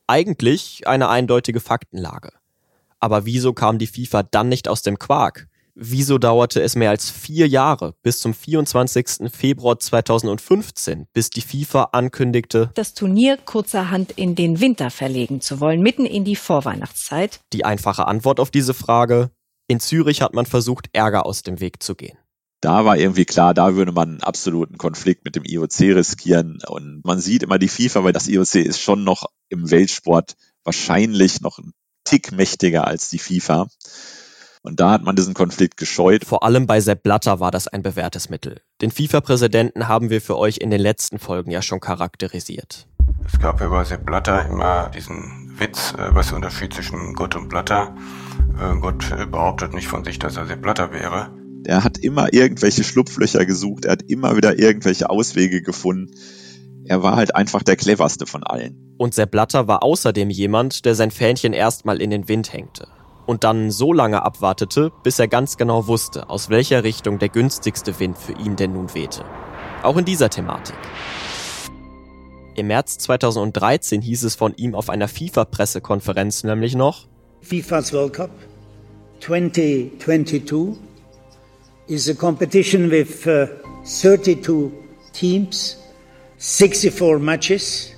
Eigentlich 0.06 0.86
eine 0.86 1.08
eindeutige 1.08 1.60
Faktenlage. 1.60 2.32
Aber 3.00 3.24
wieso 3.24 3.54
kam 3.54 3.78
die 3.78 3.86
FIFA 3.86 4.24
dann 4.24 4.50
nicht 4.50 4.68
aus 4.68 4.82
dem 4.82 4.98
Quark? 4.98 5.48
Wieso 5.74 6.18
dauerte 6.18 6.60
es 6.60 6.76
mehr 6.76 6.90
als 6.90 7.10
vier 7.10 7.48
Jahre 7.48 7.94
bis 8.02 8.18
zum 8.18 8.34
24. 8.34 9.32
Februar 9.32 9.78
2015, 9.78 11.06
bis 11.14 11.30
die 11.30 11.40
FIFA 11.40 11.84
ankündigte, 11.92 12.70
das 12.74 12.92
Turnier 12.92 13.38
kurzerhand 13.38 14.12
in 14.12 14.34
den 14.34 14.60
Winter 14.60 14.90
verlegen 14.90 15.40
zu 15.40 15.60
wollen, 15.60 15.80
mitten 15.80 16.04
in 16.04 16.24
die 16.24 16.36
Vorweihnachtszeit? 16.36 17.40
Die 17.54 17.64
einfache 17.64 18.06
Antwort 18.06 18.38
auf 18.38 18.50
diese 18.50 18.74
Frage, 18.74 19.30
in 19.66 19.80
Zürich 19.80 20.20
hat 20.20 20.34
man 20.34 20.44
versucht, 20.44 20.90
Ärger 20.92 21.24
aus 21.24 21.42
dem 21.42 21.58
Weg 21.58 21.82
zu 21.82 21.94
gehen. 21.94 22.18
da 22.60 22.84
war 22.84 22.98
irgendwie 22.98 23.24
klar, 23.24 23.54
da 23.54 23.74
würde 23.74 23.92
man 23.92 24.08
einen 24.10 24.22
absoluten 24.22 24.76
Konflikt 24.76 25.24
mit 25.24 25.36
dem 25.36 25.44
IOC 25.44 25.80
riskieren. 25.96 26.58
Und 26.66 27.02
man 27.04 27.18
sieht 27.18 27.42
immer 27.42 27.58
die 27.58 27.68
FIFA, 27.68 28.04
weil 28.04 28.12
das 28.12 28.28
IOC 28.28 28.56
ist 28.56 28.80
schon 28.80 29.04
noch 29.04 29.24
im 29.48 29.70
Weltsport 29.70 30.36
wahrscheinlich 30.64 31.40
noch 31.40 31.58
ein 31.58 31.72
Tick 32.04 32.30
mächtiger 32.30 32.86
als 32.86 33.08
die 33.08 33.18
FIFA. 33.18 33.68
Und 34.64 34.78
da 34.78 34.92
hat 34.92 35.02
man 35.02 35.16
diesen 35.16 35.34
Konflikt 35.34 35.76
gescheut. 35.76 36.24
Vor 36.24 36.44
allem 36.44 36.68
bei 36.68 36.80
Sepp 36.80 37.02
Blatter 37.02 37.40
war 37.40 37.50
das 37.50 37.66
ein 37.66 37.82
bewährtes 37.82 38.30
Mittel. 38.30 38.60
Den 38.80 38.92
FIFA-Präsidenten 38.92 39.88
haben 39.88 40.08
wir 40.08 40.20
für 40.20 40.38
euch 40.38 40.58
in 40.58 40.70
den 40.70 40.80
letzten 40.80 41.18
Folgen 41.18 41.50
ja 41.50 41.62
schon 41.62 41.80
charakterisiert. 41.80 42.86
Es 43.26 43.40
gab 43.40 43.60
ja 43.60 43.68
bei 43.68 43.82
Sepp 43.82 44.06
Blatter 44.06 44.46
immer 44.48 44.88
diesen 44.90 45.52
Witz, 45.58 45.94
äh, 45.94 46.14
was 46.14 46.28
der 46.28 46.36
Unterschied 46.36 46.72
zwischen 46.72 47.14
Gott 47.14 47.34
und 47.34 47.48
Blatter. 47.48 47.94
Äh, 48.56 48.78
Gott 48.80 49.04
behauptet 49.32 49.74
nicht 49.74 49.88
von 49.88 50.04
sich, 50.04 50.20
dass 50.20 50.36
er 50.36 50.46
Sepp 50.46 50.62
Blatter 50.62 50.92
wäre. 50.92 51.30
Er 51.64 51.82
hat 51.82 51.98
immer 51.98 52.32
irgendwelche 52.32 52.84
Schlupflöcher 52.84 53.44
gesucht, 53.44 53.84
er 53.84 53.92
hat 53.92 54.02
immer 54.02 54.36
wieder 54.36 54.58
irgendwelche 54.58 55.10
Auswege 55.10 55.62
gefunden. 55.62 56.14
Er 56.84 57.02
war 57.02 57.16
halt 57.16 57.34
einfach 57.34 57.62
der 57.62 57.76
cleverste 57.76 58.26
von 58.26 58.42
allen. 58.44 58.94
Und 58.98 59.14
Sepp 59.14 59.32
Blatter 59.32 59.66
war 59.66 59.82
außerdem 59.82 60.30
jemand, 60.30 60.84
der 60.84 60.94
sein 60.94 61.10
Fähnchen 61.10 61.52
erstmal 61.52 62.00
in 62.00 62.10
den 62.10 62.28
Wind 62.28 62.52
hängte 62.52 62.86
und 63.32 63.44
dann 63.44 63.70
so 63.70 63.94
lange 63.94 64.22
abwartete, 64.22 64.92
bis 65.02 65.18
er 65.18 65.26
ganz 65.26 65.56
genau 65.56 65.86
wusste, 65.86 66.28
aus 66.28 66.50
welcher 66.50 66.84
Richtung 66.84 67.18
der 67.18 67.30
günstigste 67.30 67.98
Wind 67.98 68.18
für 68.18 68.34
ihn 68.34 68.56
denn 68.56 68.74
nun 68.74 68.92
wehte. 68.92 69.24
Auch 69.82 69.96
in 69.96 70.04
dieser 70.04 70.28
Thematik. 70.28 70.76
Im 72.54 72.66
März 72.66 72.98
2013 72.98 74.02
hieß 74.02 74.24
es 74.24 74.34
von 74.34 74.54
ihm 74.56 74.74
auf 74.74 74.90
einer 74.90 75.08
FIFA-Pressekonferenz 75.08 76.44
nämlich 76.44 76.74
noch, 76.74 77.08
FIFA's 77.40 77.94
World 77.94 78.12
Cup 78.12 78.30
2022 79.20 80.76
is 81.88 82.10
a 82.10 82.14
competition 82.14 82.90
with 82.90 83.26
uh, 83.26 83.46
32 83.84 84.70
teams, 85.14 85.78
64 86.36 87.18
matches 87.18 87.94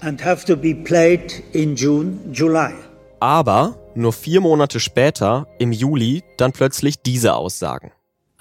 and 0.00 0.18
have 0.18 0.46
to 0.46 0.56
be 0.56 0.72
played 0.72 1.44
in 1.52 1.76
June, 1.76 2.32
July. 2.32 2.74
Aber 3.20 3.76
nur 3.94 4.12
vier 4.12 4.40
Monate 4.40 4.80
später, 4.80 5.46
im 5.58 5.72
Juli, 5.72 6.22
dann 6.36 6.52
plötzlich 6.52 7.02
diese 7.02 7.34
Aussagen. 7.34 7.92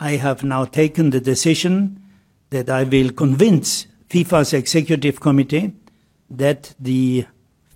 I 0.01 0.19
have 0.19 0.45
now 0.45 0.65
taken 0.65 1.11
the 1.11 1.21
decision 1.21 2.03
that 2.49 2.69
I 2.69 2.91
will 2.91 3.11
convince 3.11 3.87
FIFA's 4.09 4.53
Executive 4.53 5.19
Committee 5.19 5.73
that 6.35 6.75
the 6.83 7.25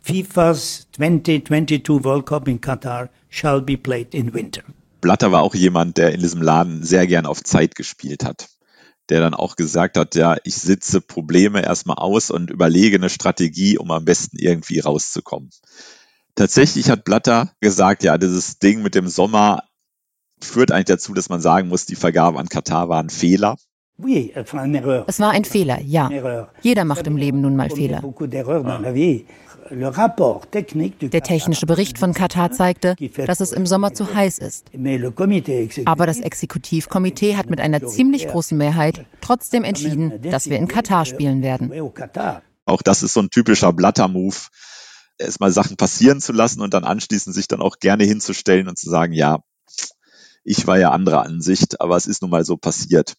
FIFA's 0.03 0.87
2022 0.97 2.03
World 2.03 2.25
Cup 2.25 2.47
in 2.47 2.59
Qatar 2.59 3.09
shall 3.29 3.61
be 3.61 3.77
played 3.77 4.13
in 4.13 4.33
winter. 4.33 4.63
Blatter 5.01 5.31
war 5.31 5.43
auch 5.43 5.55
jemand, 5.55 5.97
der 5.97 6.13
in 6.13 6.21
diesem 6.21 6.41
Laden 6.41 6.83
sehr 6.83 7.07
gern 7.07 7.25
auf 7.25 7.43
Zeit 7.43 7.75
gespielt 7.75 8.23
hat. 8.23 8.47
Der 9.09 9.19
dann 9.19 9.33
auch 9.33 9.55
gesagt 9.55 9.97
hat, 9.97 10.15
ja, 10.15 10.35
ich 10.43 10.55
sitze 10.55 11.01
Probleme 11.01 11.63
erstmal 11.63 11.97
aus 11.97 12.29
und 12.29 12.49
überlege 12.49 12.97
eine 12.97 13.09
Strategie, 13.09 13.77
um 13.77 13.91
am 13.91 14.05
besten 14.05 14.37
irgendwie 14.37 14.79
rauszukommen. 14.79 15.49
Tatsächlich 16.37 16.89
hat 16.91 17.03
Blatter 17.03 17.49
gesagt, 17.61 18.03
ja, 18.03 18.17
dieses 18.19 18.59
Ding 18.59 18.83
mit 18.83 18.93
dem 18.93 19.07
Sommer 19.07 19.63
führt 20.39 20.71
eigentlich 20.71 20.85
dazu, 20.85 21.15
dass 21.15 21.29
man 21.29 21.41
sagen 21.41 21.67
muss, 21.67 21.87
die 21.87 21.95
Vergabe 21.95 22.37
an 22.37 22.47
Katar 22.47 22.89
war 22.89 23.01
ein 23.01 23.09
Fehler. 23.09 23.57
Es 23.97 25.19
war 25.19 25.31
ein 25.31 25.45
Fehler, 25.45 25.81
ja. 25.81 26.47
Jeder 26.61 26.85
macht 26.85 27.07
im 27.07 27.17
Leben 27.17 27.41
nun 27.41 27.55
mal 27.55 27.71
Fehler. 27.71 28.03
Der 29.71 31.23
technische 31.23 31.65
Bericht 31.65 31.97
von 31.97 32.13
Katar 32.13 32.51
zeigte, 32.51 32.95
dass 33.25 33.39
es 33.39 33.51
im 33.51 33.65
Sommer 33.65 33.95
zu 33.95 34.13
heiß 34.13 34.37
ist. 34.37 34.67
Aber 35.85 36.05
das 36.05 36.19
Exekutivkomitee 36.19 37.35
hat 37.35 37.49
mit 37.49 37.59
einer 37.59 37.83
ziemlich 37.87 38.27
großen 38.27 38.55
Mehrheit 38.55 39.07
trotzdem 39.21 39.63
entschieden, 39.63 40.21
dass 40.21 40.51
wir 40.51 40.59
in 40.59 40.67
Katar 40.67 41.05
spielen 41.05 41.41
werden. 41.41 41.73
Auch 42.65 42.83
das 42.83 43.01
ist 43.01 43.13
so 43.13 43.21
ein 43.21 43.31
typischer 43.31 43.73
Blatter-Move 43.73 44.35
erstmal 45.17 45.51
Sachen 45.51 45.77
passieren 45.77 46.21
zu 46.21 46.33
lassen 46.33 46.61
und 46.61 46.73
dann 46.73 46.83
anschließend 46.83 47.35
sich 47.35 47.47
dann 47.47 47.61
auch 47.61 47.79
gerne 47.79 48.03
hinzustellen 48.03 48.67
und 48.67 48.77
zu 48.77 48.89
sagen, 48.89 49.13
ja, 49.13 49.39
ich 50.43 50.65
war 50.67 50.79
ja 50.79 50.91
anderer 50.91 51.23
Ansicht, 51.23 51.81
aber 51.81 51.97
es 51.97 52.07
ist 52.07 52.21
nun 52.21 52.31
mal 52.31 52.45
so 52.45 52.57
passiert. 52.57 53.15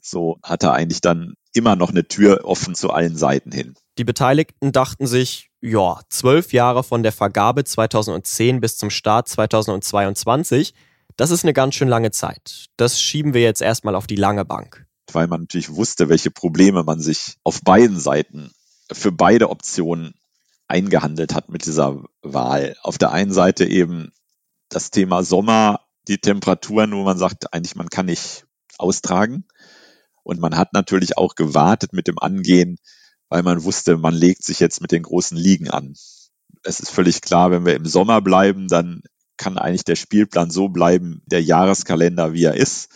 So 0.00 0.38
hat 0.42 0.62
er 0.62 0.72
eigentlich 0.72 1.00
dann 1.00 1.34
immer 1.52 1.76
noch 1.76 1.90
eine 1.90 2.06
Tür 2.06 2.44
offen 2.44 2.74
zu 2.74 2.90
allen 2.90 3.16
Seiten 3.16 3.52
hin. 3.52 3.74
Die 3.96 4.04
Beteiligten 4.04 4.72
dachten 4.72 5.06
sich, 5.06 5.50
ja, 5.60 6.00
zwölf 6.08 6.52
Jahre 6.52 6.84
von 6.84 7.02
der 7.02 7.12
Vergabe 7.12 7.64
2010 7.64 8.60
bis 8.60 8.76
zum 8.76 8.90
Start 8.90 9.28
2022, 9.28 10.74
das 11.16 11.30
ist 11.30 11.44
eine 11.44 11.52
ganz 11.52 11.74
schön 11.74 11.88
lange 11.88 12.10
Zeit. 12.10 12.66
Das 12.76 13.00
schieben 13.00 13.34
wir 13.34 13.42
jetzt 13.42 13.62
erstmal 13.62 13.94
auf 13.94 14.06
die 14.06 14.16
lange 14.16 14.44
Bank. 14.44 14.86
Weil 15.12 15.28
man 15.28 15.42
natürlich 15.42 15.74
wusste, 15.74 16.08
welche 16.08 16.30
Probleme 16.30 16.82
man 16.82 17.00
sich 17.00 17.36
auf 17.44 17.60
beiden 17.62 18.00
Seiten 18.00 18.50
für 18.90 19.12
beide 19.12 19.48
Optionen 19.48 20.14
eingehandelt 20.68 21.34
hat 21.34 21.48
mit 21.48 21.66
dieser 21.66 22.02
Wahl. 22.22 22.76
Auf 22.82 22.98
der 22.98 23.12
einen 23.12 23.32
Seite 23.32 23.64
eben 23.64 24.12
das 24.68 24.90
Thema 24.90 25.22
Sommer, 25.22 25.80
die 26.08 26.18
Temperaturen, 26.18 26.92
wo 26.92 27.02
man 27.02 27.18
sagt, 27.18 27.52
eigentlich 27.52 27.76
man 27.76 27.90
kann 27.90 28.06
nicht 28.06 28.46
austragen. 28.78 29.44
Und 30.22 30.40
man 30.40 30.56
hat 30.56 30.72
natürlich 30.72 31.18
auch 31.18 31.34
gewartet 31.34 31.92
mit 31.92 32.08
dem 32.08 32.18
Angehen, 32.18 32.78
weil 33.28 33.42
man 33.42 33.62
wusste, 33.64 33.98
man 33.98 34.14
legt 34.14 34.42
sich 34.42 34.58
jetzt 34.58 34.80
mit 34.80 34.90
den 34.90 35.02
großen 35.02 35.36
Ligen 35.36 35.70
an. 35.70 35.94
Es 36.62 36.80
ist 36.80 36.90
völlig 36.90 37.20
klar, 37.20 37.50
wenn 37.50 37.66
wir 37.66 37.76
im 37.76 37.84
Sommer 37.84 38.22
bleiben, 38.22 38.68
dann 38.68 39.02
kann 39.36 39.58
eigentlich 39.58 39.84
der 39.84 39.96
Spielplan 39.96 40.50
so 40.50 40.68
bleiben, 40.68 41.22
der 41.26 41.42
Jahreskalender, 41.42 42.32
wie 42.32 42.44
er 42.44 42.54
ist. 42.54 42.88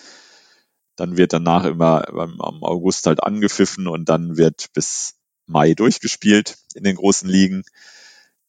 Dann 0.97 1.17
wird 1.17 1.33
danach 1.33 1.65
immer 1.65 2.09
am 2.09 2.63
August 2.63 3.07
halt 3.07 3.23
angepfiffen 3.23 3.87
und 3.89 4.09
dann 4.09 4.37
wird 4.37 4.73
bis 4.73 5.18
Mai 5.49 5.75
durchgespielt 5.75 6.57
in 6.75 6.85
den 6.85 6.97
großen 6.97 7.28
Ligen. 7.28 7.64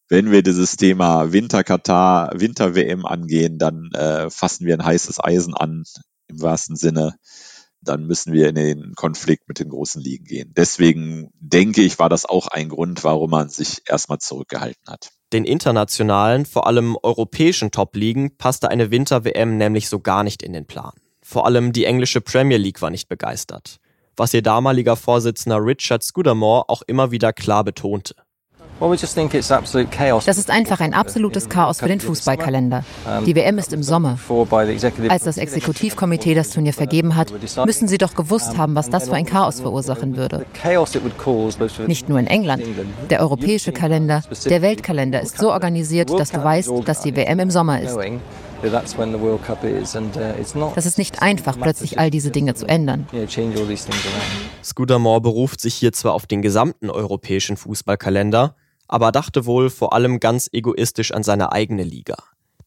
Wenn 0.08 0.32
wir 0.32 0.42
dieses 0.42 0.76
Thema 0.76 1.32
Winter-Katar, 1.32 2.32
Winter-WM 2.34 3.06
angehen, 3.06 3.58
dann 3.58 3.92
äh, 3.94 4.30
fassen 4.30 4.66
wir 4.66 4.74
ein 4.74 4.84
heißes 4.84 5.24
Eisen 5.24 5.54
an, 5.54 5.84
im 6.28 6.42
wahrsten 6.42 6.76
Sinne. 6.76 7.16
Dann 7.82 8.06
müssen 8.06 8.34
wir 8.34 8.50
in 8.50 8.56
den 8.56 8.94
Konflikt 8.96 9.48
mit 9.48 9.60
den 9.60 9.70
großen 9.70 10.02
Ligen 10.02 10.26
gehen. 10.26 10.54
Deswegen 10.58 11.30
denke 11.40 11.82
ich, 11.82 12.00
war 12.00 12.10
das 12.10 12.26
auch 12.26 12.48
ein 12.48 12.70
Grund, 12.70 13.04
warum 13.04 13.30
man 13.30 13.50
sich 13.50 13.84
erstmal 13.86 14.18
zurückgehalten 14.18 14.84
hat. 14.88 15.12
Den 15.32 15.46
internationalen, 15.46 16.46
vor 16.46 16.66
allem 16.68 16.98
europäischen 17.02 17.72
Top-Ligen 17.72 18.36
passte 18.38 18.70
eine 18.70 18.92
Winter-WM 18.92 19.58
nämlich 19.58 19.88
so 19.88 20.00
gar 20.00 20.24
nicht 20.24 20.42
in 20.42 20.54
den 20.54 20.66
Plan. 20.66 20.94
Vor 21.22 21.46
allem 21.46 21.72
die 21.72 21.86
englische 21.86 22.20
Premier 22.20 22.58
League 22.58 22.82
war 22.82 22.90
nicht 22.90 23.08
begeistert 23.08 23.80
was 24.20 24.34
ihr 24.34 24.42
damaliger 24.42 24.96
Vorsitzender 24.96 25.64
Richard 25.64 26.04
Scudamore 26.04 26.66
auch 26.68 26.82
immer 26.86 27.12
wieder 27.12 27.34
klar 27.34 27.64
betonte. 27.64 28.16
Das 28.82 30.38
ist 30.38 30.50
einfach 30.50 30.80
ein 30.80 30.94
absolutes 30.94 31.50
Chaos 31.50 31.80
für 31.80 31.88
den 31.90 32.00
Fußballkalender. 32.00 32.86
Die 33.26 33.36
WM 33.36 33.58
ist 33.58 33.74
im 33.74 33.84
Sommer. 33.84 34.18
Als 35.10 35.24
das 35.24 35.38
Exekutivkomitee 35.38 36.34
das 36.34 36.52
Turnier 36.52 36.74
vergeben 36.74 37.16
hat, 37.18 37.34
müssen 37.66 37.90
sie 37.90 37.98
doch 37.98 38.14
gewusst 38.14 38.58
haben, 38.58 38.76
was 38.76 38.90
das 38.90 39.10
für 39.10 39.16
ein 39.16 39.26
Chaos 39.26 39.60
verursachen 39.60 40.16
würde. 40.16 40.46
Nicht 41.88 42.08
nur 42.08 42.20
in 42.20 42.28
England. 42.28 42.64
Der 43.10 43.20
europäische 43.20 43.74
Kalender, 43.74 44.24
der 44.46 44.62
Weltkalender 44.62 45.22
ist 45.22 45.38
so 45.38 45.52
organisiert, 45.52 46.10
dass 46.10 46.32
du 46.32 46.42
weißt, 46.42 46.72
dass 46.86 47.02
die 47.02 47.16
WM 47.16 47.40
im 47.40 47.52
Sommer 47.52 47.82
ist. 47.82 47.98
Uh, 48.62 49.40
das 50.76 50.86
ist 50.86 50.98
nicht 50.98 51.22
einfach, 51.22 51.58
plötzlich 51.60 51.98
all 51.98 52.10
diese 52.10 52.32
Dinge 52.32 52.56
zu 52.56 52.66
ändern. 52.66 53.08
Scudamore 54.64 55.22
beruft 55.22 55.62
sich 55.62 55.76
hier 55.76 55.94
zwar 55.94 56.14
auf 56.14 56.28
den 56.28 56.42
gesamten 56.42 56.90
europäischen 56.90 57.58
Fußballkalender, 57.58 58.56
aber 58.88 59.12
dachte 59.12 59.46
wohl 59.46 59.70
vor 59.70 59.94
allem 59.94 60.20
ganz 60.20 60.50
egoistisch 60.52 61.14
an 61.14 61.24
seine 61.24 61.52
eigene 61.52 61.84
Liga. 61.84 62.18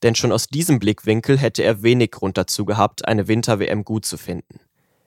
Denn 0.03 0.15
schon 0.15 0.33
aus 0.33 0.47
diesem 0.47 0.79
Blickwinkel 0.79 1.39
hätte 1.39 1.63
er 1.63 1.83
wenig 1.83 2.13
Grund 2.13 2.39
dazu 2.39 2.65
gehabt, 2.65 3.07
eine 3.07 3.29
Winter-WM 3.29 3.85
gut 3.85 4.05
zu 4.05 4.17
finden. 4.17 4.61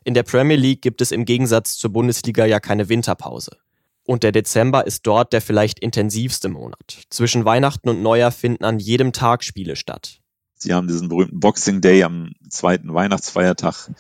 In 0.04 0.14
der 0.14 0.24
Premier 0.24 0.58
League 0.58 0.82
gibt 0.82 1.02
es 1.02 1.12
im 1.12 1.26
Gegensatz 1.26 1.78
zur 1.78 1.92
Bundesliga 1.92 2.46
ja 2.46 2.60
keine 2.60 2.90
Winterpause. 2.90 3.58
Und 4.06 4.22
der 4.22 4.32
Dezember 4.32 4.86
ist 4.86 5.08
dort 5.08 5.34
der 5.34 5.42
vielleicht 5.42 5.80
intensivste 5.80 6.48
Monat. 6.48 7.02
Zwischen 7.10 7.44
Weihnachten 7.44 7.90
und 7.90 8.04
Neujahr 8.04 8.32
finden 8.32 8.64
an 8.64 8.78
jedem 8.78 9.14
Tag 9.14 9.44
Spiele 9.44 9.76
statt. 9.76 10.22
Sie 10.66 10.74
haben 10.74 10.88
diesen 10.88 11.10
berühmten 11.10 11.40
Boxing 11.40 11.80
Day 11.80 12.02
am 12.02 12.32
zweiten 12.50 12.92
Weihnachtsfeiertag, 12.92 13.92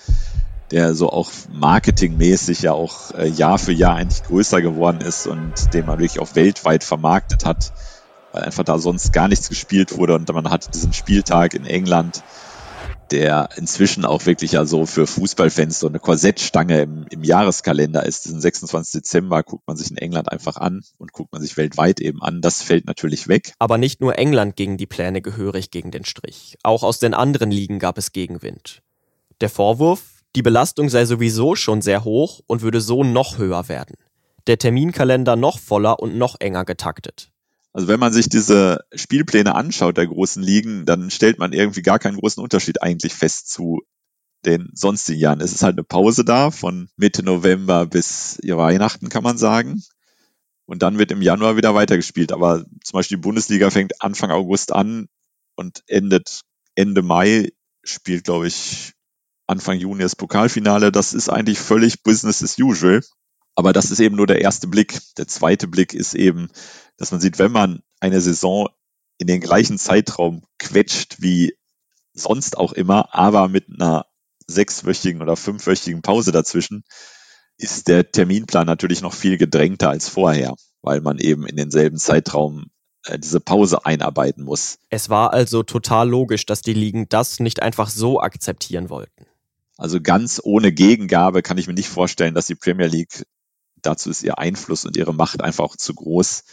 der 0.71 0.95
so 0.95 1.11
auch 1.11 1.29
marketingmäßig 1.53 2.63
ja 2.63 2.73
auch 2.73 3.11
äh, 3.11 3.27
Jahr 3.27 3.59
für 3.59 3.71
Jahr 3.71 3.93
eigentlich 3.93 4.23
größer 4.23 4.63
geworden 4.63 4.99
ist 5.01 5.27
und 5.27 5.75
den 5.75 5.85
man 5.85 5.99
wirklich 5.99 6.19
auch 6.19 6.33
weltweit 6.33 6.83
vermarktet 6.83 7.45
hat, 7.45 7.71
weil 8.31 8.45
einfach 8.45 8.63
da 8.63 8.79
sonst 8.79 9.13
gar 9.13 9.27
nichts 9.27 9.47
gespielt 9.47 9.95
wurde. 9.95 10.15
Und 10.15 10.27
man 10.33 10.49
hatte 10.49 10.71
diesen 10.71 10.91
Spieltag 10.91 11.53
in 11.53 11.67
England 11.67 12.23
der 13.11 13.49
inzwischen 13.55 14.05
auch 14.05 14.25
wirklich 14.25 14.53
ja 14.53 14.65
so 14.65 14.85
für 14.85 15.07
Fußballfans 15.07 15.79
so 15.79 15.87
eine 15.87 15.99
Korsettstange 15.99 16.81
im, 16.81 17.05
im 17.09 17.23
Jahreskalender 17.23 18.05
ist. 18.05 18.25
Diesen 18.25 18.41
26. 18.41 19.01
Dezember 19.01 19.43
guckt 19.43 19.67
man 19.67 19.77
sich 19.77 19.91
in 19.91 19.97
England 19.97 20.31
einfach 20.31 20.57
an 20.57 20.83
und 20.97 21.11
guckt 21.11 21.31
man 21.31 21.41
sich 21.41 21.57
weltweit 21.57 21.99
eben 21.99 22.21
an. 22.21 22.41
Das 22.41 22.61
fällt 22.61 22.85
natürlich 22.85 23.27
weg. 23.27 23.53
Aber 23.59 23.77
nicht 23.77 24.01
nur 24.01 24.17
England 24.17 24.55
ging 24.55 24.77
die 24.77 24.87
Pläne 24.87 25.21
gehörig 25.21 25.71
gegen 25.71 25.91
den 25.91 26.05
Strich. 26.05 26.57
Auch 26.63 26.83
aus 26.83 26.99
den 26.99 27.13
anderen 27.13 27.51
Ligen 27.51 27.79
gab 27.79 27.97
es 27.97 28.11
Gegenwind. 28.11 28.81
Der 29.41 29.49
Vorwurf, 29.49 30.01
Die 30.35 30.41
Belastung 30.41 30.89
sei 30.89 31.05
sowieso 31.05 31.55
schon 31.55 31.81
sehr 31.81 32.03
hoch 32.03 32.41
und 32.45 32.61
würde 32.61 32.81
so 32.81 33.05
noch 33.05 33.37
höher 33.37 33.69
werden. 33.69 33.95
Der 34.47 34.57
Terminkalender 34.57 35.37
noch 35.37 35.59
voller 35.59 36.01
und 36.01 36.17
noch 36.17 36.35
enger 36.39 36.65
getaktet. 36.65 37.31
Also 37.75 37.89
wenn 37.89 37.99
man 37.99 38.13
sich 38.13 38.29
diese 38.29 38.85
Spielpläne 38.93 39.53
anschaut 39.53 39.97
der 39.97 40.07
großen 40.07 40.41
Ligen, 40.41 40.85
dann 40.85 41.11
stellt 41.11 41.39
man 41.39 41.51
irgendwie 41.51 41.81
gar 41.81 41.99
keinen 41.99 42.15
großen 42.15 42.41
Unterschied 42.41 42.81
eigentlich 42.81 43.13
fest 43.13 43.51
zu 43.51 43.81
den 44.45 44.69
sonstigen 44.73 45.19
Jahren. 45.19 45.41
Es 45.41 45.51
ist 45.51 45.61
halt 45.61 45.75
eine 45.75 45.83
Pause 45.83 46.23
da 46.23 46.51
von 46.51 46.87
Mitte 46.95 47.21
November 47.21 47.85
bis 47.85 48.39
Weihnachten, 48.41 49.09
kann 49.09 49.23
man 49.23 49.37
sagen. 49.37 49.83
Und 50.65 50.83
dann 50.83 50.97
wird 50.97 51.11
im 51.11 51.21
Januar 51.21 51.57
wieder 51.57 51.75
weitergespielt. 51.75 52.31
Aber 52.31 52.63
zum 52.81 52.93
Beispiel 52.93 53.17
die 53.17 53.23
Bundesliga 53.23 53.69
fängt 53.69 54.01
Anfang 54.01 54.31
August 54.31 54.71
an 54.71 55.07
und 55.57 55.83
endet 55.87 56.43
Ende 56.75 57.01
Mai, 57.01 57.51
spielt, 57.83 58.23
glaube 58.23 58.47
ich, 58.47 58.93
Anfang 59.47 59.77
Juni 59.77 60.01
das 60.01 60.15
Pokalfinale. 60.15 60.93
Das 60.93 61.13
ist 61.13 61.27
eigentlich 61.27 61.59
völlig 61.59 62.03
Business 62.03 62.41
as 62.41 62.57
usual. 62.57 63.01
Aber 63.55 63.73
das 63.73 63.91
ist 63.91 63.99
eben 63.99 64.15
nur 64.15 64.27
der 64.27 64.41
erste 64.41 64.67
Blick. 64.67 64.99
Der 65.17 65.27
zweite 65.27 65.67
Blick 65.67 65.93
ist 65.93 66.13
eben, 66.13 66.49
dass 66.97 67.11
man 67.11 67.21
sieht, 67.21 67.39
wenn 67.39 67.51
man 67.51 67.81
eine 67.99 68.21
Saison 68.21 68.69
in 69.17 69.27
den 69.27 69.39
gleichen 69.39 69.77
Zeitraum 69.77 70.43
quetscht 70.59 71.21
wie 71.21 71.55
sonst 72.13 72.57
auch 72.57 72.73
immer, 72.73 73.13
aber 73.13 73.47
mit 73.47 73.65
einer 73.69 74.05
sechswöchigen 74.47 75.21
oder 75.21 75.35
fünfwöchigen 75.35 76.01
Pause 76.01 76.31
dazwischen, 76.31 76.83
ist 77.57 77.87
der 77.87 78.11
Terminplan 78.11 78.67
natürlich 78.67 79.01
noch 79.01 79.13
viel 79.13 79.37
gedrängter 79.37 79.89
als 79.89 80.09
vorher, 80.09 80.55
weil 80.81 81.01
man 81.01 81.17
eben 81.19 81.47
in 81.47 81.55
denselben 81.55 81.97
Zeitraum 81.97 82.67
äh, 83.05 83.17
diese 83.17 83.39
Pause 83.39 83.85
einarbeiten 83.85 84.43
muss. 84.43 84.77
Es 84.89 85.09
war 85.09 85.33
also 85.33 85.63
total 85.63 86.09
logisch, 86.09 86.45
dass 86.45 86.61
die 86.61 86.73
Ligen 86.73 87.07
das 87.09 87.39
nicht 87.39 87.61
einfach 87.61 87.89
so 87.89 88.19
akzeptieren 88.19 88.89
wollten. 88.89 89.25
Also 89.77 90.01
ganz 90.01 90.39
ohne 90.43 90.71
Gegengabe 90.71 91.41
kann 91.41 91.57
ich 91.57 91.67
mir 91.67 91.73
nicht 91.73 91.89
vorstellen, 91.89 92.33
dass 92.33 92.47
die 92.47 92.55
Premier 92.55 92.87
League, 92.87 93.25
dazu 93.85 94.09
ist 94.09 94.23
ihr 94.23 94.37
Einfluss 94.37 94.85
und 94.85 94.97
ihre 94.97 95.13
Macht 95.13 95.41
einfach 95.41 95.63
auch 95.63 95.75
zu 95.75 95.93
groß, 95.93 96.43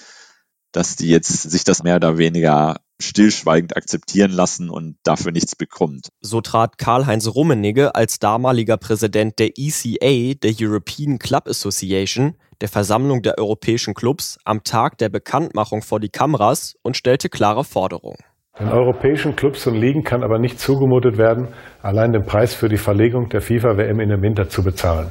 dass 0.72 0.96
die 0.96 1.08
jetzt 1.08 1.28
sich 1.28 1.64
das 1.64 1.82
mehr 1.82 1.96
oder 1.96 2.18
weniger 2.18 2.80
stillschweigend 3.00 3.76
akzeptieren 3.76 4.30
lassen 4.30 4.70
und 4.70 4.96
dafür 5.02 5.32
nichts 5.32 5.56
bekommt. 5.56 6.08
So 6.20 6.40
trat 6.40 6.78
Karl-Heinz 6.78 7.26
Rummenigge 7.28 7.94
als 7.94 8.18
damaliger 8.18 8.76
Präsident 8.76 9.38
der 9.38 9.50
ECA, 9.56 10.34
der 10.34 10.54
European 10.58 11.18
Club 11.18 11.48
Association, 11.48 12.36
der 12.60 12.68
Versammlung 12.68 13.22
der 13.22 13.38
europäischen 13.38 13.92
Clubs, 13.94 14.38
am 14.44 14.62
Tag 14.62 14.98
der 14.98 15.08
Bekanntmachung 15.08 15.82
vor 15.82 16.00
die 16.00 16.10
Kameras 16.10 16.76
und 16.82 16.96
stellte 16.96 17.28
klare 17.28 17.64
Forderungen. 17.64 18.18
Den 18.58 18.68
europäischen 18.68 19.34
Clubs 19.34 19.66
und 19.66 19.74
Ligen 19.76 20.04
kann 20.04 20.22
aber 20.22 20.38
nicht 20.38 20.60
zugemutet 20.60 21.16
werden, 21.16 21.48
allein 21.82 22.12
den 22.12 22.24
Preis 22.24 22.54
für 22.54 22.68
die 22.68 22.76
Verlegung 22.76 23.30
der 23.30 23.40
FIFA-WM 23.40 23.98
in 23.98 24.10
den 24.10 24.22
Winter 24.22 24.48
zu 24.48 24.62
bezahlen. 24.62 25.10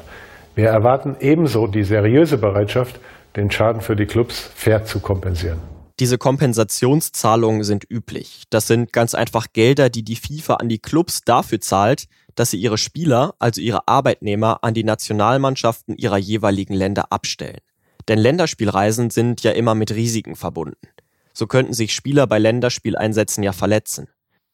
Wir 0.56 0.68
erwarten 0.68 1.16
ebenso 1.20 1.68
die 1.68 1.84
seriöse 1.84 2.38
Bereitschaft, 2.38 3.00
den 3.36 3.50
Schaden 3.50 3.82
für 3.82 3.96
die 3.96 4.06
Clubs 4.06 4.50
fair 4.54 4.84
zu 4.84 5.00
kompensieren. 5.00 5.60
Diese 6.00 6.18
Kompensationszahlungen 6.18 7.64
sind 7.64 7.86
üblich. 7.90 8.44
Das 8.50 8.68
sind 8.68 8.92
ganz 8.92 9.14
einfach 9.14 9.48
Gelder, 9.54 9.90
die 9.90 10.04
die 10.04 10.16
FIFA 10.16 10.56
an 10.56 10.68
die 10.68 10.80
Clubs 10.80 11.22
dafür 11.22 11.62
zahlt, 11.62 12.06
dass 12.36 12.52
sie 12.52 12.58
ihre 12.58 12.78
Spieler, 12.78 13.36
also 13.40 13.62
ihre 13.62 13.88
Arbeitnehmer, 13.88 14.64
an 14.64 14.74
die 14.74 14.84
Nationalmannschaften 14.84 15.96
ihrer 15.96 16.18
jeweiligen 16.18 16.74
Länder 16.74 17.12
abstellen. 17.12 17.60
Denn 18.08 18.20
Länderspielreisen 18.20 19.10
sind 19.10 19.44
ja 19.44 19.52
immer 19.52 19.76
mit 19.76 19.92
Risiken 19.92 20.36
verbunden. 20.36 20.88
So 21.34 21.48
könnten 21.48 21.74
sich 21.74 21.94
Spieler 21.94 22.28
bei 22.28 22.40
Länderspieleinsätzen 22.40 23.44
ja 23.44 23.54
verletzen. 23.54 24.08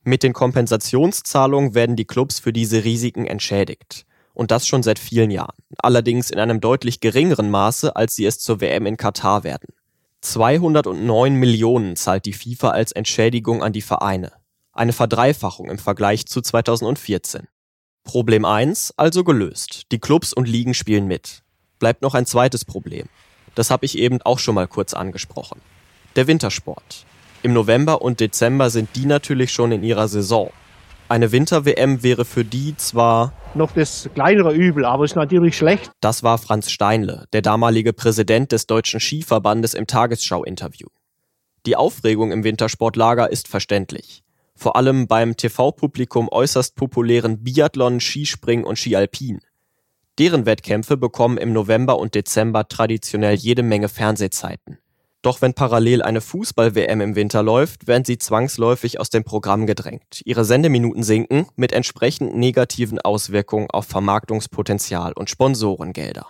Mit 0.04 0.24
den 0.24 0.34
Kompensationszahlungen 0.34 1.74
werden 1.74 1.96
die 1.96 2.06
Clubs 2.06 2.40
für 2.40 2.54
diese 2.54 2.84
Risiken 2.84 3.26
entschädigt. 3.26 4.07
Und 4.38 4.52
das 4.52 4.68
schon 4.68 4.84
seit 4.84 5.00
vielen 5.00 5.32
Jahren. 5.32 5.58
Allerdings 5.80 6.30
in 6.30 6.38
einem 6.38 6.62
deutlich 6.62 7.00
geringeren 7.00 7.50
Maße, 7.50 7.96
als 7.96 8.14
sie 8.14 8.24
es 8.28 8.38
zur 8.38 8.62
WM 8.62 8.86
in 8.86 8.96
Katar 8.96 9.44
werden. 9.44 9.74
209 10.22 11.34
Millionen 11.34 11.96
zahlt 11.96 12.28
die 12.28 12.34
FIFA 12.34 12.70
als 12.70 12.92
Entschädigung 12.92 13.64
an 13.64 13.74
die 13.74 13.82
Vereine. 13.82 14.32
Eine 14.74 14.94
Verdreifachung 14.94 15.72
im 15.72 15.80
Vergleich 15.80 16.28
zu 16.28 16.40
2014. 16.40 17.48
Problem 18.04 18.46
1 18.46 18.94
also 18.96 19.24
gelöst. 19.24 19.88
Die 19.92 19.98
Clubs 19.98 20.34
und 20.34 20.48
Ligen 20.48 20.76
spielen 20.76 21.08
mit. 21.08 21.42
Bleibt 21.80 22.04
noch 22.04 22.14
ein 22.14 22.28
zweites 22.28 22.64
Problem. 22.64 23.08
Das 23.56 23.72
habe 23.72 23.88
ich 23.88 23.98
eben 23.98 24.22
auch 24.22 24.38
schon 24.38 24.54
mal 24.54 24.68
kurz 24.68 24.94
angesprochen. 24.94 25.62
Der 26.16 26.28
Wintersport. 26.28 27.08
Im 27.42 27.54
November 27.54 28.04
und 28.04 28.20
Dezember 28.20 28.70
sind 28.70 28.90
die 28.96 29.08
natürlich 29.08 29.52
schon 29.52 29.72
in 29.72 29.82
ihrer 29.82 30.08
Saison. 30.08 30.52
Eine 31.10 31.32
Winter-WM 31.32 32.04
wäre 32.04 32.26
für 32.26 32.44
die 32.44 32.76
zwar 32.76 33.32
noch 33.56 33.72
das 33.72 34.10
kleinere 34.14 34.54
Übel, 34.54 34.84
aber 34.84 35.06
ist 35.06 35.16
natürlich 35.16 35.56
schlecht. 35.56 35.90
Das 36.02 36.22
war 36.22 36.38
Franz 36.38 36.70
Steinle, 36.70 37.28
der 37.32 37.42
damalige 37.42 37.94
Präsident 37.94 38.52
des 38.52 38.68
Deutschen 38.68 39.00
Skiverbandes 39.00 39.74
im 39.74 39.88
Tagesschau-Interview. 39.88 40.88
Die 41.66 41.78
Aufregung 41.78 42.34
im 42.34 42.44
Wintersportlager 42.44 43.32
ist 43.32 43.48
verständlich. 43.48 44.24
Vor 44.54 44.76
allem 44.76 45.08
beim 45.08 45.38
TV-Publikum 45.38 46.28
äußerst 46.30 46.76
populären 46.76 47.42
Biathlon, 47.42 48.02
Skispringen 48.02 48.66
und 48.66 48.78
Skialpin. 48.78 49.40
Deren 50.20 50.46
Wettkämpfe 50.46 50.98
bekommen 50.98 51.38
im 51.38 51.54
November 51.54 52.00
und 52.00 52.16
Dezember 52.16 52.68
traditionell 52.68 53.36
jede 53.36 53.64
Menge 53.64 53.88
Fernsehzeiten. 53.88 54.78
Doch 55.28 55.42
wenn 55.42 55.54
parallel 55.54 56.04
eine 56.04 56.22
Fußball-WM 56.22 57.02
im 57.02 57.16
Winter 57.16 57.44
läuft, 57.44 57.86
werden 57.86 58.06
sie 58.06 58.18
zwangsläufig 58.18 59.02
aus 59.02 59.10
dem 59.10 59.26
Programm 59.26 59.68
gedrängt. 59.68 60.22
Ihre 60.24 60.46
Sendeminuten 60.46 61.04
sinken 61.04 61.48
mit 61.58 61.74
entsprechend 61.74 62.38
negativen 62.38 63.02
Auswirkungen 63.02 63.70
auf 63.70 63.88
Vermarktungspotenzial 63.88 65.12
und 65.12 65.30
Sponsorengelder. 65.30 66.28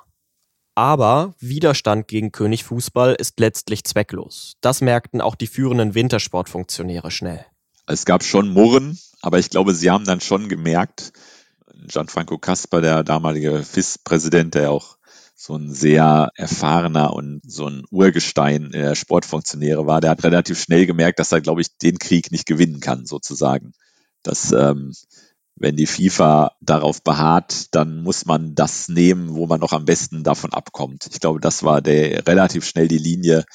Aber 0.73 1.35
Widerstand 1.39 2.07
gegen 2.07 2.31
König 2.31 2.63
Fußball 2.63 3.13
ist 3.13 3.39
letztlich 3.39 3.83
zwecklos. 3.83 4.53
Das 4.61 4.81
merkten 4.81 5.21
auch 5.21 5.35
die 5.35 5.45
führenden 5.45 5.93
Wintersportfunktionäre 5.93 7.11
schnell. 7.11 7.45
Es 7.85 8.03
gab 8.03 8.23
schon 8.23 8.49
Murren, 8.49 8.97
aber 9.21 9.37
ich 9.37 9.51
glaube, 9.51 9.75
sie 9.75 9.91
haben 9.91 10.05
dann 10.05 10.21
schon 10.21 10.49
gemerkt, 10.49 11.13
Gianfranco 11.85 12.39
Kasper, 12.39 12.81
der 12.81 13.03
damalige 13.03 13.61
FIS-Präsident, 13.61 14.55
der 14.55 14.71
auch 14.71 14.96
so 15.39 15.55
ein 15.55 15.71
sehr 15.71 16.31
erfahrener 16.33 17.13
und 17.13 17.41
so 17.45 17.67
ein 17.67 17.83
Urgestein 17.91 18.71
der 18.71 18.95
Sportfunktionäre 18.95 19.85
war, 19.85 20.01
der 20.01 20.09
hat 20.09 20.23
relativ 20.23 20.59
schnell 20.59 20.87
gemerkt, 20.87 21.19
dass 21.19 21.31
er, 21.31 21.41
glaube 21.41 21.61
ich, 21.61 21.77
den 21.77 21.99
Krieg 21.99 22.31
nicht 22.31 22.47
gewinnen 22.47 22.79
kann, 22.79 23.05
sozusagen. 23.05 23.73
Dass 24.23 24.51
ähm, 24.51 24.93
wenn 25.55 25.75
die 25.75 25.85
FIFA 25.85 26.53
darauf 26.59 27.03
beharrt, 27.03 27.67
dann 27.75 28.01
muss 28.01 28.25
man 28.25 28.55
das 28.55 28.89
nehmen, 28.89 29.35
wo 29.35 29.45
man 29.45 29.59
noch 29.59 29.73
am 29.73 29.85
besten 29.85 30.23
davon 30.23 30.53
abkommt. 30.53 31.07
Ich 31.11 31.19
glaube, 31.19 31.39
das 31.39 31.61
war 31.63 31.83
der 31.83 32.25
relativ 32.25 32.65
schnell 32.65 32.87
die 32.87 32.97
Linie, 32.97 33.45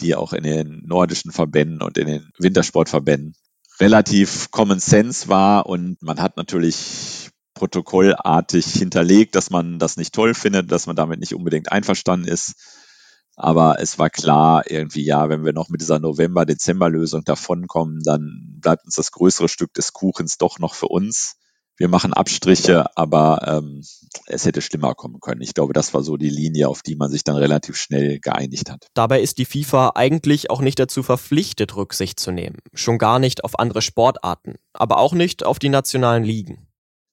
die 0.00 0.14
auch 0.14 0.32
in 0.32 0.44
den 0.44 0.82
nordischen 0.86 1.32
Verbänden 1.32 1.82
und 1.82 1.98
in 1.98 2.06
den 2.06 2.30
Wintersportverbänden 2.38 3.34
relativ 3.80 4.50
Common 4.52 4.78
Sense 4.78 5.28
war 5.28 5.66
und 5.66 6.00
man 6.02 6.20
hat 6.20 6.36
natürlich 6.36 7.29
protokollartig 7.60 8.64
hinterlegt, 8.64 9.34
dass 9.34 9.50
man 9.50 9.78
das 9.78 9.98
nicht 9.98 10.14
toll 10.14 10.32
findet, 10.32 10.72
dass 10.72 10.86
man 10.86 10.96
damit 10.96 11.20
nicht 11.20 11.34
unbedingt 11.34 11.70
einverstanden 11.70 12.26
ist. 12.26 12.54
Aber 13.36 13.76
es 13.80 13.98
war 13.98 14.08
klar, 14.08 14.70
irgendwie, 14.70 15.04
ja, 15.04 15.28
wenn 15.28 15.44
wir 15.44 15.52
noch 15.52 15.68
mit 15.68 15.82
dieser 15.82 15.98
November-Dezember-Lösung 15.98 17.22
davonkommen, 17.24 18.00
dann 18.02 18.56
bleibt 18.62 18.86
uns 18.86 18.94
das 18.94 19.12
größere 19.12 19.50
Stück 19.50 19.74
des 19.74 19.92
Kuchens 19.92 20.38
doch 20.38 20.58
noch 20.58 20.74
für 20.74 20.88
uns. 20.88 21.36
Wir 21.76 21.88
machen 21.88 22.14
Abstriche, 22.14 22.96
aber 22.96 23.42
ähm, 23.46 23.82
es 24.26 24.46
hätte 24.46 24.62
schlimmer 24.62 24.94
kommen 24.94 25.20
können. 25.20 25.42
Ich 25.42 25.52
glaube, 25.52 25.74
das 25.74 25.92
war 25.92 26.02
so 26.02 26.16
die 26.16 26.30
Linie, 26.30 26.68
auf 26.68 26.80
die 26.80 26.96
man 26.96 27.10
sich 27.10 27.24
dann 27.24 27.36
relativ 27.36 27.76
schnell 27.76 28.20
geeinigt 28.20 28.70
hat. 28.70 28.86
Dabei 28.94 29.20
ist 29.20 29.36
die 29.36 29.44
FIFA 29.44 29.92
eigentlich 29.96 30.48
auch 30.48 30.62
nicht 30.62 30.78
dazu 30.78 31.02
verpflichtet, 31.02 31.76
Rücksicht 31.76 32.18
zu 32.20 32.30
nehmen. 32.30 32.56
Schon 32.72 32.96
gar 32.96 33.18
nicht 33.18 33.44
auf 33.44 33.58
andere 33.58 33.82
Sportarten, 33.82 34.56
aber 34.72 34.98
auch 34.98 35.12
nicht 35.12 35.44
auf 35.44 35.58
die 35.58 35.68
nationalen 35.68 36.24
Ligen 36.24 36.69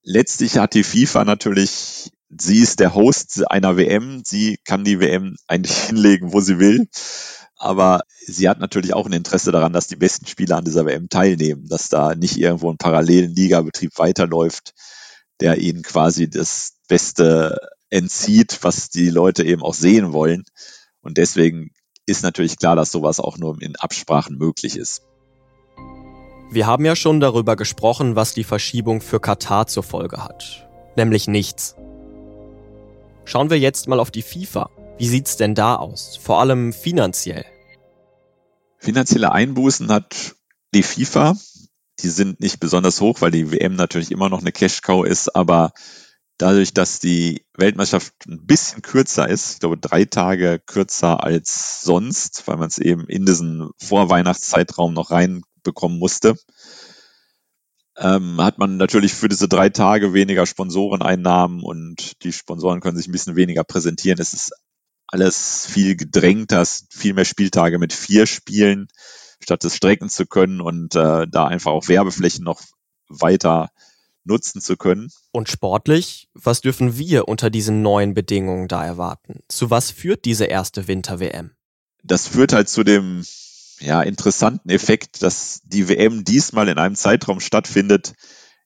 letztlich 0.08 0.58
hat 0.58 0.74
die 0.74 0.84
FIFA 0.84 1.26
natürlich, 1.26 2.12
sie 2.30 2.60
ist 2.60 2.80
der 2.80 2.96
Host 2.96 3.50
einer 3.52 3.78
WM, 3.78 4.24
sie 4.26 4.58
kann 4.64 4.84
die 4.84 5.00
WM 5.00 5.36
eigentlich 5.48 5.78
hinlegen, 5.88 6.34
wo 6.34 6.42
sie 6.42 6.60
will. 6.60 6.88
Aber 7.60 8.02
sie 8.26 8.48
hat 8.48 8.60
natürlich 8.60 8.94
auch 8.94 9.08
ein 9.08 9.14
Interesse 9.14 9.52
daran, 9.52 9.74
dass 9.74 9.88
die 9.88 9.96
besten 9.96 10.28
Spieler 10.28 10.58
an 10.58 10.66
dieser 10.66 10.86
WM 10.86 11.10
teilnehmen, 11.10 11.68
dass 11.68 11.90
da 11.90 12.16
nicht 12.16 12.38
irgendwo 12.38 12.72
ein 12.72 12.78
parallelen 12.78 13.36
Ligabetrieb 13.36 13.98
weiterläuft, 13.98 14.74
der 15.40 15.58
ihnen 15.58 15.82
quasi 15.82 16.30
das 16.30 16.74
Beste 16.88 17.58
entzieht, 17.90 18.60
was 18.62 18.90
die 18.90 19.10
Leute 19.10 19.44
eben 19.44 19.64
auch 19.64 19.74
sehen 19.74 20.14
wollen. 20.14 20.44
Und 21.02 21.18
deswegen 21.18 21.72
ist 22.06 22.22
natürlich 22.22 22.58
klar, 22.58 22.76
dass 22.76 22.92
sowas 22.92 23.20
auch 23.20 23.38
nur 23.38 23.60
in 23.62 23.76
Absprachen 23.76 24.38
möglich 24.38 24.78
ist. 24.78 25.02
Wir 26.50 26.66
haben 26.66 26.86
ja 26.86 26.96
schon 26.96 27.20
darüber 27.20 27.58
gesprochen, 27.58 28.16
was 28.16 28.34
die 28.34 28.46
Verschiebung 28.46 29.02
für 29.02 29.20
Katar 29.20 29.68
zur 29.68 29.84
Folge 29.84 30.24
hat. 30.24 30.66
Nämlich 30.96 31.28
nichts. 31.28 31.76
Schauen 33.26 33.50
wir 33.50 33.60
jetzt 33.60 33.90
mal 33.90 34.00
auf 34.00 34.12
die 34.12 34.22
FIFA. 34.22 34.70
Wie 34.98 35.08
sieht's 35.08 35.36
denn 35.36 35.56
da 35.56 35.76
aus? 35.76 36.16
Vor 36.16 36.40
allem 36.40 36.72
finanziell. 36.72 37.46
Finanzielle 38.78 39.34
Einbußen 39.34 39.92
hat 39.92 40.36
die 40.74 40.84
FIFA. 40.84 41.36
Die 42.00 42.10
sind 42.10 42.40
nicht 42.40 42.62
besonders 42.62 43.02
hoch, 43.02 43.20
weil 43.20 43.32
die 43.32 43.52
WM 43.52 43.76
natürlich 43.76 44.12
immer 44.12 44.30
noch 44.30 44.40
eine 44.40 44.52
Cash-Cow 44.54 45.06
ist, 45.06 45.36
aber 45.36 45.74
Dadurch, 46.40 46.72
dass 46.72 47.00
die 47.00 47.48
Weltmeisterschaft 47.58 48.14
ein 48.28 48.46
bisschen 48.46 48.84
kürzer 48.84 49.28
ist, 49.28 49.54
ich 49.54 49.60
glaube 49.60 49.78
drei 49.78 50.06
Tage 50.06 50.60
kürzer 50.64 51.24
als 51.24 51.82
sonst, 51.82 52.44
weil 52.46 52.58
man 52.58 52.68
es 52.68 52.78
eben 52.78 53.06
in 53.08 53.26
diesen 53.26 53.72
Vorweihnachtszeitraum 53.80 54.94
noch 54.94 55.10
reinbekommen 55.68 56.00
musste, 56.00 56.36
ähm, 57.98 58.42
hat 58.42 58.58
man 58.58 58.78
natürlich 58.78 59.14
für 59.14 59.28
diese 59.28 59.48
drei 59.48 59.70
Tage 59.70 60.14
weniger 60.14 60.46
Sponsoreneinnahmen 60.46 61.64
und 61.64 62.24
die 62.24 62.32
Sponsoren 62.34 62.80
können 62.80 62.98
sich 62.98 63.08
ein 63.08 63.12
bisschen 63.12 63.36
weniger 63.36 63.64
präsentieren. 63.64 64.20
Es 64.20 64.34
ist 64.34 64.52
alles 65.08 65.66
viel 65.66 65.96
gedrängter, 65.96 66.64
viel 66.90 67.14
mehr 67.14 67.26
Spieltage 67.26 67.80
mit 67.80 67.94
vier 67.94 68.28
Spielen, 68.28 68.88
statt 69.42 69.64
es 69.64 69.76
strecken 69.76 70.10
zu 70.10 70.26
können 70.26 70.62
und 70.62 70.96
äh, 70.96 71.28
da 71.28 71.48
einfach 71.48 71.72
auch 71.72 71.88
Werbeflächen 71.88 72.44
noch 72.44 72.62
weiter 73.08 73.70
nutzen 74.26 74.62
zu 74.62 74.76
können. 74.76 75.10
Und 75.32 75.48
sportlich, 75.48 76.28
was 76.34 76.60
dürfen 76.60 76.98
wir 76.98 77.30
unter 77.30 77.50
diesen 77.50 77.82
neuen 77.82 78.14
Bedingungen 78.14 78.68
da 78.68 78.86
erwarten? 78.86 79.40
Zu 79.48 79.70
was 79.70 79.90
führt 79.90 80.26
diese 80.26 80.46
erste 80.46 80.88
Winter-WM? 80.88 81.52
Das 82.04 82.28
führt 82.28 82.52
halt 82.52 82.68
zu 82.68 82.84
dem 82.84 83.24
ja, 83.80 84.02
interessanten 84.02 84.70
Effekt, 84.70 85.22
dass 85.22 85.62
die 85.64 85.88
WM 85.90 86.24
diesmal 86.24 86.68
in 86.68 86.78
einem 86.78 86.96
Zeitraum 86.96 87.40
stattfindet, 87.40 88.14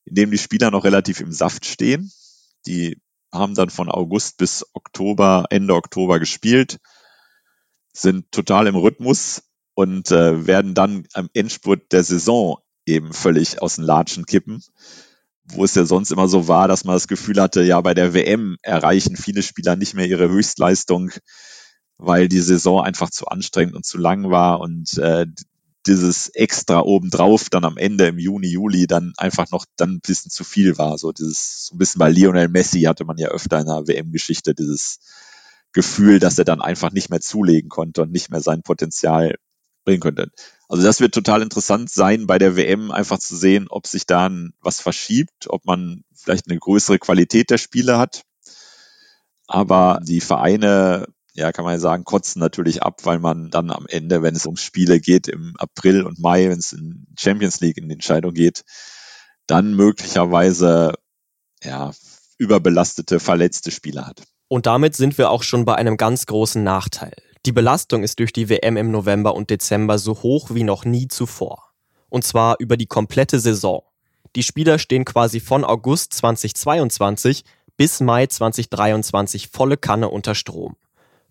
in 0.06 0.16
dem 0.16 0.32
die 0.32 0.38
Spieler 0.38 0.72
noch 0.72 0.84
relativ 0.84 1.20
im 1.20 1.32
Saft 1.32 1.66
stehen. 1.66 2.12
Die 2.66 3.02
haben 3.32 3.56
dann 3.56 3.70
von 3.70 3.90
August 3.90 4.38
bis 4.38 4.66
Oktober, 4.74 5.46
Ende 5.50 5.76
Oktober 5.76 6.20
gespielt, 6.20 6.80
sind 7.94 8.32
total 8.32 8.68
im 8.68 8.76
Rhythmus 8.76 9.44
und 9.74 10.12
äh, 10.12 10.48
werden 10.48 10.74
dann 10.74 11.06
am 11.14 11.30
Endspurt 11.34 11.92
der 11.92 12.04
Saison 12.04 12.60
eben 12.86 13.14
völlig 13.14 13.62
aus 13.62 13.76
den 13.76 13.86
Latschen 13.86 14.26
kippen. 14.26 14.64
Wo 15.44 15.64
es 15.64 15.76
ja 15.76 15.86
sonst 15.86 16.12
immer 16.12 16.28
so 16.28 16.48
war, 16.48 16.68
dass 16.68 16.86
man 16.86 16.96
das 16.96 17.08
Gefühl 17.08 17.42
hatte, 17.42 17.64
ja, 17.64 17.82
bei 17.82 17.94
der 17.94 18.14
WM 18.14 18.58
erreichen 18.62 19.18
viele 19.18 19.44
Spieler 19.44 19.76
nicht 19.76 19.94
mehr 19.94 20.08
ihre 20.08 20.30
Höchstleistung 20.30 21.12
weil 22.02 22.28
die 22.28 22.40
Saison 22.40 22.82
einfach 22.82 23.12
zu 23.12 23.28
anstrengend 23.28 23.76
und 23.76 23.86
zu 23.86 23.98
lang 23.98 24.32
war 24.32 24.60
und 24.60 24.98
äh, 24.98 25.28
dieses 25.86 26.30
extra 26.30 26.82
obendrauf 26.82 27.50
dann 27.50 27.64
am 27.64 27.78
Ende 27.78 28.08
im 28.08 28.20
Juni, 28.20 28.48
Juli 28.48 28.88
dann 28.88 29.14
einfach 29.18 29.50
noch 29.52 29.66
dann 29.78 29.96
ein 29.96 30.00
bisschen 30.02 30.32
zu 30.32 30.44
viel 30.44 30.78
war. 30.78 30.98
So 30.98 31.12
dieses, 31.12 31.68
so 31.68 31.76
ein 31.76 31.78
bisschen 31.78 32.00
bei 32.00 32.10
Lionel 32.10 32.50
Messi 32.50 32.82
hatte 32.82 33.06
man 33.06 33.18
ja 33.18 33.30
öfter 33.30 33.60
in 33.60 33.68
der 33.68 33.88
WM-Geschichte 33.88 34.54
dieses 34.54 35.00
Gefühl, 35.74 36.20
dass 36.20 36.38
er 36.38 36.46
dann 36.46 36.62
einfach 36.62 36.92
nicht 36.92 37.10
mehr 37.10 37.22
zulegen 37.22 37.70
konnte 37.70 38.04
und 38.04 38.12
nicht 38.12 38.30
mehr 38.30 38.42
sein 38.42 38.62
Potenzial 38.62 39.36
bringen 39.86 40.02
konnte. 40.02 40.30
Also 40.70 40.84
das 40.84 41.00
wird 41.00 41.14
total 41.14 41.42
interessant 41.42 41.90
sein, 41.90 42.28
bei 42.28 42.38
der 42.38 42.56
WM 42.56 42.92
einfach 42.92 43.20
zu 43.20 43.36
sehen, 43.36 43.68
ob 43.70 43.88
sich 43.88 44.06
da 44.06 44.30
was 44.60 44.80
verschiebt, 44.80 45.48
ob 45.48 45.66
man 45.66 46.04
vielleicht 46.14 46.50
eine 46.50 46.60
größere 46.60 47.00
Qualität 47.00 47.50
der 47.50 47.58
Spiele 47.58 47.98
hat. 47.98 48.24
Aber 49.48 50.00
die 50.04 50.22
Vereine 50.22 51.08
ja, 51.34 51.52
kann 51.52 51.66
man 51.66 51.80
sagen, 51.80 52.04
kotzen 52.04 52.40
natürlich 52.40 52.84
ab, 52.84 53.02
weil 53.04 53.20
man 53.20 53.50
dann 53.50 53.72
am 53.72 53.86
Ende, 53.88 54.22
wenn 54.22 54.36
es 54.36 54.46
um 54.46 54.58
Spiele 54.58 55.00
geht 55.00 55.28
im 55.28 55.54
April 55.58 56.04
und 56.04 56.20
Mai, 56.20 56.50
wenn 56.50 56.60
es 56.60 56.74
in 56.74 57.08
Champions 57.18 57.62
League 57.62 57.78
in 57.78 57.88
die 57.88 57.94
Entscheidung 57.94 58.34
geht, 58.34 58.64
dann 59.48 59.74
möglicherweise 59.74 60.94
ja, 61.64 61.92
überbelastete, 62.38 63.20
verletzte 63.20 63.72
Spieler 63.72 64.08
hat. 64.08 64.24
Und 64.50 64.66
damit 64.66 64.96
sind 64.96 65.18
wir 65.18 65.30
auch 65.30 65.44
schon 65.44 65.64
bei 65.64 65.76
einem 65.76 65.96
ganz 65.96 66.26
großen 66.26 66.62
Nachteil. 66.64 67.16
Die 67.46 67.54
Belastung 67.54 68.04
ist 68.04 68.20
durch 68.20 68.34
die 68.34 68.50
WM 68.50 68.76
im 68.76 68.92
November 68.92 69.34
und 69.34 69.50
Dezember 69.50 69.98
so 69.98 70.22
hoch 70.22 70.50
wie 70.52 70.64
noch 70.64 70.84
nie 70.84 71.08
zuvor. 71.08 71.72
Und 72.10 72.26
zwar 72.26 72.58
über 72.60 72.76
die 72.76 72.88
komplette 72.88 73.40
Saison. 73.40 73.84
Die 74.36 74.44
Spieler 74.44 74.80
stehen 74.80 75.06
quasi 75.06 75.40
von 75.40 75.64
August 75.64 76.14
2022 76.14 77.46
bis 77.78 78.02
Mai 78.02 78.28
2023 78.28 79.48
volle 79.48 79.78
Kanne 79.78 80.10
unter 80.10 80.36
Strom 80.36 80.76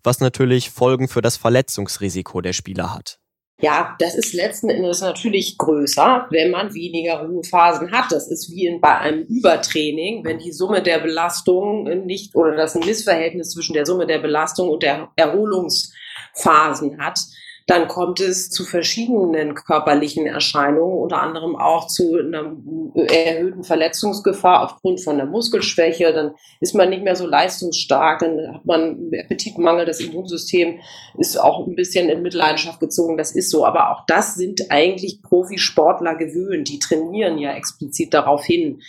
was 0.03 0.19
natürlich 0.19 0.69
Folgen 0.69 1.07
für 1.07 1.21
das 1.21 1.37
Verletzungsrisiko 1.37 2.41
der 2.41 2.53
Spieler 2.53 2.93
hat. 2.93 3.19
Ja, 3.61 3.95
das 3.99 4.15
ist 4.15 4.33
letzten 4.33 4.71
Endes 4.71 5.01
natürlich 5.01 5.55
größer, 5.59 6.25
wenn 6.31 6.49
man 6.49 6.73
weniger 6.73 7.21
Ruhephasen 7.21 7.91
hat. 7.91 8.11
Das 8.11 8.27
ist 8.27 8.49
wie 8.49 8.79
bei 8.81 8.97
einem 8.97 9.23
Übertraining, 9.25 10.25
wenn 10.25 10.39
die 10.39 10.51
Summe 10.51 10.81
der 10.81 10.97
Belastung 10.97 11.83
nicht 12.05 12.35
oder 12.35 12.55
das 12.55 12.75
ein 12.75 12.83
Missverhältnis 12.83 13.51
zwischen 13.51 13.73
der 13.73 13.85
Summe 13.85 14.07
der 14.07 14.17
Belastung 14.17 14.69
und 14.69 14.81
der 14.81 15.09
Erholungsphasen 15.15 16.97
hat, 16.99 17.19
dann 17.67 17.87
kommt 17.87 18.19
es 18.19 18.49
zu 18.49 18.65
verschiedenen 18.65 19.55
körperlichen 19.55 20.25
Erscheinungen, 20.25 20.97
unter 20.97 21.21
anderem 21.21 21.55
auch 21.55 21.87
zu 21.87 22.17
einer 22.17 22.55
erhöhten 22.95 23.63
Verletzungsgefahr 23.63 24.63
aufgrund 24.63 25.01
von 25.01 25.17
der 25.17 25.25
Muskelschwäche. 25.25 26.11
Dann 26.13 26.33
ist 26.59 26.75
man 26.75 26.89
nicht 26.89 27.03
mehr 27.03 27.15
so 27.15 27.27
leistungsstark, 27.27 28.19
dann 28.19 28.55
hat 28.55 28.65
man 28.65 29.11
Appetitmangel, 29.13 29.85
das 29.85 29.99
Immunsystem 29.99 30.79
ist 31.17 31.37
auch 31.37 31.65
ein 31.67 31.75
bisschen 31.75 32.09
in 32.09 32.21
Mitleidenschaft 32.21 32.79
gezogen, 32.79 33.17
das 33.17 33.31
ist 33.31 33.49
so. 33.49 33.65
Aber 33.65 33.91
auch 33.91 34.05
das 34.07 34.35
sind 34.35 34.61
eigentlich 34.69 35.21
Profisportler 35.21 36.15
gewöhnt, 36.15 36.69
die 36.69 36.79
trainieren 36.79 37.37
ja 37.37 37.53
explizit 37.53 38.13
darauf 38.13 38.43
hin, 38.43 38.81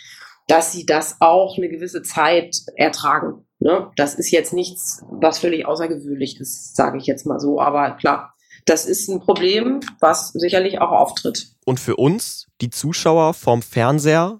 dass 0.47 0.71
sie 0.71 0.85
das 0.85 1.17
auch 1.19 1.57
eine 1.57 1.69
gewisse 1.69 2.01
Zeit 2.01 2.57
ertragen. 2.75 3.45
Ne? 3.59 3.91
Das 3.95 4.15
ist 4.15 4.31
jetzt 4.31 4.51
nichts, 4.51 5.05
was 5.09 5.39
völlig 5.39 5.65
außergewöhnlich 5.65 6.39
ist, 6.39 6.75
sage 6.75 6.97
ich 6.97 7.05
jetzt 7.05 7.25
mal 7.25 7.39
so. 7.39 7.61
Aber 7.61 7.91
klar, 7.91 8.32
das 8.65 8.85
ist 8.85 9.09
ein 9.09 9.19
Problem, 9.19 9.81
was 9.99 10.29
sicherlich 10.29 10.79
auch 10.79 10.91
auftritt. 10.91 11.47
Und 11.65 11.79
für 11.79 11.95
uns, 11.95 12.47
die 12.61 12.69
Zuschauer 12.69 13.33
vorm 13.33 13.61
Fernseher, 13.61 14.39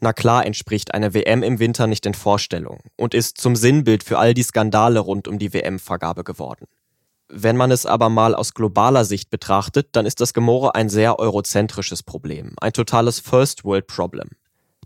na 0.00 0.12
klar 0.12 0.44
entspricht 0.44 0.94
eine 0.94 1.14
WM 1.14 1.42
im 1.42 1.58
Winter 1.58 1.86
nicht 1.86 2.04
den 2.04 2.14
Vorstellungen 2.14 2.80
und 2.96 3.14
ist 3.14 3.38
zum 3.38 3.54
Sinnbild 3.54 4.02
für 4.02 4.18
all 4.18 4.34
die 4.34 4.42
Skandale 4.42 5.00
rund 5.00 5.28
um 5.28 5.38
die 5.38 5.52
WM-Vergabe 5.52 6.24
geworden. 6.24 6.66
Wenn 7.28 7.56
man 7.56 7.70
es 7.70 7.86
aber 7.86 8.08
mal 8.08 8.34
aus 8.34 8.52
globaler 8.52 9.04
Sicht 9.04 9.30
betrachtet, 9.30 9.88
dann 9.92 10.04
ist 10.04 10.20
das 10.20 10.34
Gemore 10.34 10.74
ein 10.74 10.88
sehr 10.88 11.18
eurozentrisches 11.18 12.02
Problem, 12.02 12.54
ein 12.60 12.72
totales 12.72 13.20
First-World-Problem. 13.20 14.30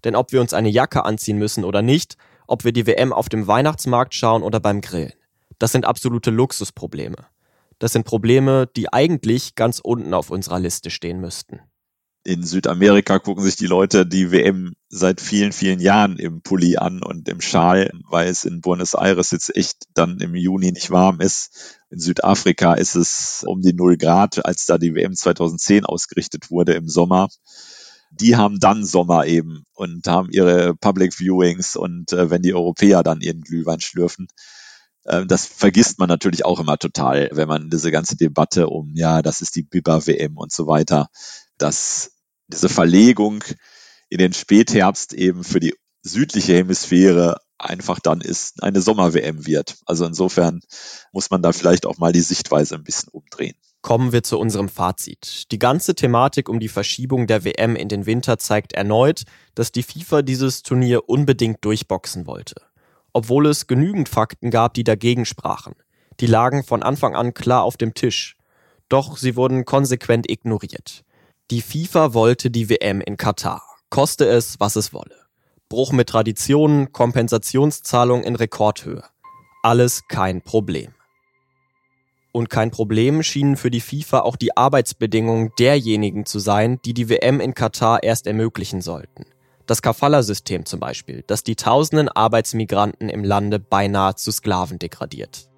Denn 0.05 0.15
ob 0.15 0.33
wir 0.33 0.41
uns 0.41 0.53
eine 0.53 0.69
Jacke 0.69 1.05
anziehen 1.05 1.39
müssen 1.39 1.65
oder 1.65 1.83
nicht, 1.83 2.17
ob 2.47 2.65
wir 2.65 2.73
die 2.73 2.87
WM 2.87 3.13
auf 3.13 3.29
dem 3.29 3.49
Weihnachtsmarkt 3.49 4.15
schauen 4.15 4.43
oder 4.43 4.61
beim 4.61 4.81
Grillen, 4.81 5.15
das 5.59 5.73
sind 5.73 5.87
absolute 5.87 6.31
Luxusprobleme. 6.31 7.17
Das 7.79 7.93
sind 7.93 8.05
Probleme, 8.05 8.69
die 8.75 8.93
eigentlich 8.93 9.55
ganz 9.55 9.81
unten 9.81 10.15
auf 10.15 10.31
unserer 10.31 10.59
Liste 10.59 10.91
stehen 10.91 11.21
müssten. 11.21 11.61
In 12.25 12.43
Südamerika 12.43 13.21
gucken 13.21 13.45
sich 13.45 13.55
die 13.55 13.69
Leute 13.69 14.05
die 14.05 14.33
WM 14.33 14.75
seit 14.89 15.21
vielen, 15.21 15.53
vielen 15.53 15.79
Jahren 15.79 16.19
im 16.19 16.43
Pulli 16.43 16.77
an 16.77 17.03
und 17.03 17.29
im 17.29 17.41
Schal, 17.41 17.93
weil 18.11 18.29
es 18.29 18.45
in 18.45 18.61
Buenos 18.61 18.95
Aires 18.95 19.31
jetzt 19.31 19.55
echt 19.55 19.85
dann 19.95 20.19
im 20.19 20.35
Juni 20.35 20.73
nicht 20.73 20.91
warm 20.91 21.21
ist. 21.21 21.79
In 21.89 22.01
Südafrika 22.01 22.75
ist 22.75 22.97
es 22.97 23.45
um 23.47 23.61
die 23.61 23.75
null 23.75 23.97
Grad, 23.97 24.45
als 24.45 24.67
da 24.67 24.77
die 24.77 24.95
WM 24.95 25.15
2010 25.15 25.85
ausgerichtet 25.85 26.51
wurde 26.51 26.73
im 26.73 26.89
Sommer 26.89 27.29
die 28.11 28.37
haben 28.37 28.59
dann 28.59 28.85
Sommer 28.85 29.27
eben 29.27 29.65
und 29.75 30.07
haben 30.07 30.29
ihre 30.31 30.75
Public 30.75 31.19
Viewings 31.19 31.77
und 31.77 32.13
äh, 32.13 32.31
wenn 32.31 32.43
die 32.43 32.55
Europäer 32.55 33.03
dann 33.03 33.21
ihren 33.21 33.43
Glühwein 33.43 33.81
schlürfen, 33.81 34.29
das 35.07 35.47
vergisst 35.47 35.99
man 35.99 36.09
natürlich 36.09 36.45
auch 36.45 36.59
immer 36.59 36.79
total, 36.79 37.31
wenn 37.33 37.49
man 37.49 37.71
diese 37.71 37.91
ganze 37.91 38.17
Debatte 38.17 38.69
um, 38.69 38.93
ja, 38.95 39.23
das 39.23 39.41
ist 39.41 39.55
die 39.55 39.63
Biber-WM 39.63 40.37
und 40.37 40.53
so 40.53 40.67
weiter, 40.67 41.09
dass 41.59 42.13
diese 42.49 42.69
Verlegung 42.69 43.45
in 44.09 44.19
den 44.19 44.33
Spätherbst 44.33 45.13
eben 45.13 45.45
für 45.45 45.61
die 45.61 45.75
südliche 46.03 46.55
Hemisphäre 46.55 47.41
einfach 47.59 48.01
dann 48.01 48.21
ist 48.21 48.63
eine 48.63 48.81
Sommer-WM 48.83 49.47
wird. 49.47 49.77
Also 49.87 50.05
insofern 50.05 50.61
muss 51.13 51.31
man 51.31 51.41
da 51.41 51.53
vielleicht 51.53 51.87
auch 51.87 51.99
mal 51.99 52.13
die 52.13 52.21
Sichtweise 52.21 52.75
ein 52.75 52.85
bisschen 52.85 53.09
umdrehen. 53.11 53.57
Kommen 53.83 54.13
wir 54.13 54.23
zu 54.23 54.39
unserem 54.39 54.69
Fazit. 54.69 55.51
Die 55.53 55.59
ganze 55.59 55.95
Thematik 55.95 56.49
um 56.49 56.61
die 56.61 56.69
Verschiebung 56.69 57.27
der 57.27 57.45
WM 57.45 57.77
in 57.77 57.89
den 57.89 58.05
Winter 58.05 58.39
zeigt 58.39 58.73
erneut, 58.73 59.23
dass 59.55 59.73
die 59.73 59.83
FIFA 59.83 60.23
dieses 60.23 60.63
Turnier 60.63 61.09
unbedingt 61.09 61.65
durchboxen 61.65 62.27
wollte 62.27 62.57
obwohl 63.17 63.47
es 63.47 63.67
genügend 63.67 64.11
Fakten 64.11 64.51
gab, 64.51 64.75
die 64.75 64.85
dagegen 64.85 65.25
sprachen. 65.25 65.75
Die 66.21 66.27
lagen 66.27 66.63
von 66.63 66.83
Anfang 66.83 67.17
an 67.17 67.33
klar 67.33 67.63
auf 67.63 67.79
dem 67.79 67.95
Tisch. 67.95 68.37
Doch 68.91 69.17
sie 69.17 69.37
wurden 69.37 69.65
konsequent 69.65 70.31
ignoriert. 70.31 71.03
Die 71.51 71.63
FIFA 71.63 72.13
wollte 72.13 72.51
die 72.51 72.69
WM 72.69 73.01
in 73.01 73.17
Katar, 73.17 73.63
koste 73.89 74.27
es, 74.27 74.61
was 74.61 74.77
es 74.77 74.93
wolle. 74.93 75.17
Bruch 75.71 75.93
mit 75.93 76.11
Traditionen, 76.11 76.93
Kompensationszahlung 76.93 78.23
in 78.23 78.37
Rekordhöhe. 78.37 79.03
Alles 79.63 80.03
kein 80.09 80.43
Problem. 80.43 80.93
Und 82.33 82.51
kein 82.51 82.71
Problem 82.71 83.23
schienen 83.23 83.57
für 83.57 83.71
die 83.71 83.81
FIFA 83.81 84.21
auch 84.21 84.37
die 84.37 84.59
Arbeitsbedingungen 84.59 85.53
derjenigen 85.59 86.27
zu 86.27 86.39
sein, 86.39 86.81
die 86.85 86.93
die 86.93 87.09
WM 87.09 87.41
in 87.41 87.55
Katar 87.55 88.03
erst 88.03 88.27
ermöglichen 88.27 88.83
sollten. 88.83 89.25
Das 89.67 89.83
Kafala-System 89.83 90.65
zum 90.65 90.79
Beispiel, 90.79 91.25
das 91.27 91.43
die 91.43 91.57
tausenden 91.57 92.09
Arbeitsmigranten 92.09 93.09
im 93.09 93.25
Lande 93.25 93.59
beinahe 93.59 94.15
zu 94.15 94.31
Sklaven 94.31 94.79
degradiert. 94.79 95.49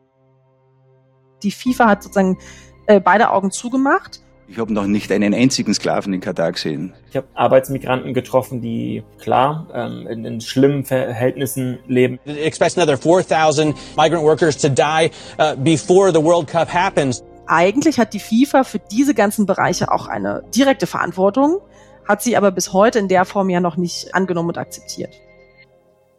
Die 1.42 1.50
FIFA 1.50 1.88
hat 1.88 2.02
sozusagen 2.02 2.38
äh, 2.86 3.00
beide 3.00 3.30
Augen 3.30 3.50
zugemacht 3.50 4.20
Ich 4.50 4.58
habe 4.58 4.72
noch 4.72 4.86
nicht 4.86 5.12
einen 5.12 5.34
einzigen 5.34 5.74
Sklaven 5.74 6.14
in 6.14 6.20
Katar 6.20 6.52
gesehen. 6.52 6.94
Ich 7.10 7.16
habe 7.16 7.26
Arbeitsmigranten 7.34 8.14
getroffen, 8.14 8.62
die 8.62 9.04
klar 9.18 9.68
ähm, 9.74 10.06
in, 10.06 10.24
in, 10.24 10.40
schlimmen 10.40 10.86
Verhältnissen 10.86 11.78
leben. 11.86 12.18
It 12.24 12.38
expects 12.38 12.78
another 12.78 12.96
4,000 12.96 13.76
migrant 13.98 14.22
workers 14.24 14.56
to 14.56 14.70
die 14.70 15.10
uh, 15.38 15.54
before 15.56 16.10
the 16.12 16.24
World 16.24 16.48
Cup 16.48 16.72
happens. 16.72 17.22
Eigentlich 17.46 17.98
hat 17.98 18.14
die 18.14 18.20
FIFA 18.20 18.64
für 18.64 18.78
diese 18.78 19.12
ganzen 19.12 19.44
Bereiche 19.44 19.92
auch 19.92 20.06
eine 20.06 20.44
direkte 20.54 20.86
Verantwortung, 20.86 21.60
hat 22.08 22.22
sie 22.22 22.36
aber 22.36 22.50
bis 22.50 22.72
heute 22.72 22.98
in 22.98 23.08
der 23.08 23.26
Form 23.26 23.50
ja 23.50 23.60
noch 23.60 23.76
nicht 23.76 24.14
angenommen 24.14 24.48
und 24.48 24.58
akzeptiert. 24.58 25.14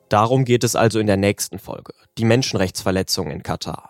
Darum 0.08 0.46
geht 0.46 0.64
es 0.64 0.76
also 0.76 1.00
in 1.00 1.08
der 1.08 1.18
nächsten 1.18 1.60
Folge. 1.60 1.94
Die 2.18 2.26
Menschenrechtsverletzungen 2.26 3.32
in 3.32 3.44
Katar. 3.44 3.90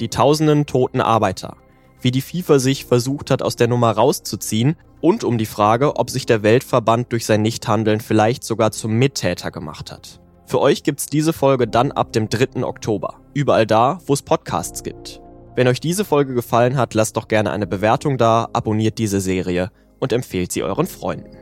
Die 0.00 0.08
tausenden 0.08 0.66
toten 0.66 1.00
Arbeiter, 1.00 1.56
wie 2.00 2.10
die 2.10 2.20
FIFA 2.20 2.58
sich 2.58 2.84
versucht 2.84 3.30
hat, 3.30 3.42
aus 3.42 3.56
der 3.56 3.68
Nummer 3.68 3.90
rauszuziehen 3.92 4.76
und 5.00 5.24
um 5.24 5.38
die 5.38 5.46
Frage, 5.46 5.96
ob 5.96 6.10
sich 6.10 6.26
der 6.26 6.42
Weltverband 6.42 7.12
durch 7.12 7.24
sein 7.26 7.42
Nichthandeln 7.42 8.00
vielleicht 8.00 8.44
sogar 8.44 8.70
zum 8.70 8.92
Mittäter 8.94 9.50
gemacht 9.50 9.90
hat. 9.90 10.20
Für 10.46 10.60
euch 10.60 10.82
gibt's 10.82 11.06
diese 11.06 11.32
Folge 11.32 11.66
dann 11.66 11.92
ab 11.92 12.12
dem 12.12 12.28
3. 12.28 12.64
Oktober, 12.64 13.20
überall 13.34 13.66
da, 13.66 13.98
wo 14.06 14.14
es 14.14 14.22
Podcasts 14.22 14.82
gibt. 14.82 15.20
Wenn 15.56 15.68
euch 15.68 15.80
diese 15.80 16.04
Folge 16.04 16.34
gefallen 16.34 16.76
hat, 16.76 16.94
lasst 16.94 17.16
doch 17.16 17.28
gerne 17.28 17.50
eine 17.50 17.66
Bewertung 17.66 18.16
da, 18.16 18.48
abonniert 18.52 18.98
diese 18.98 19.20
Serie 19.20 19.70
und 19.98 20.12
empfehlt 20.12 20.52
sie 20.52 20.62
euren 20.62 20.86
Freunden. 20.86 21.36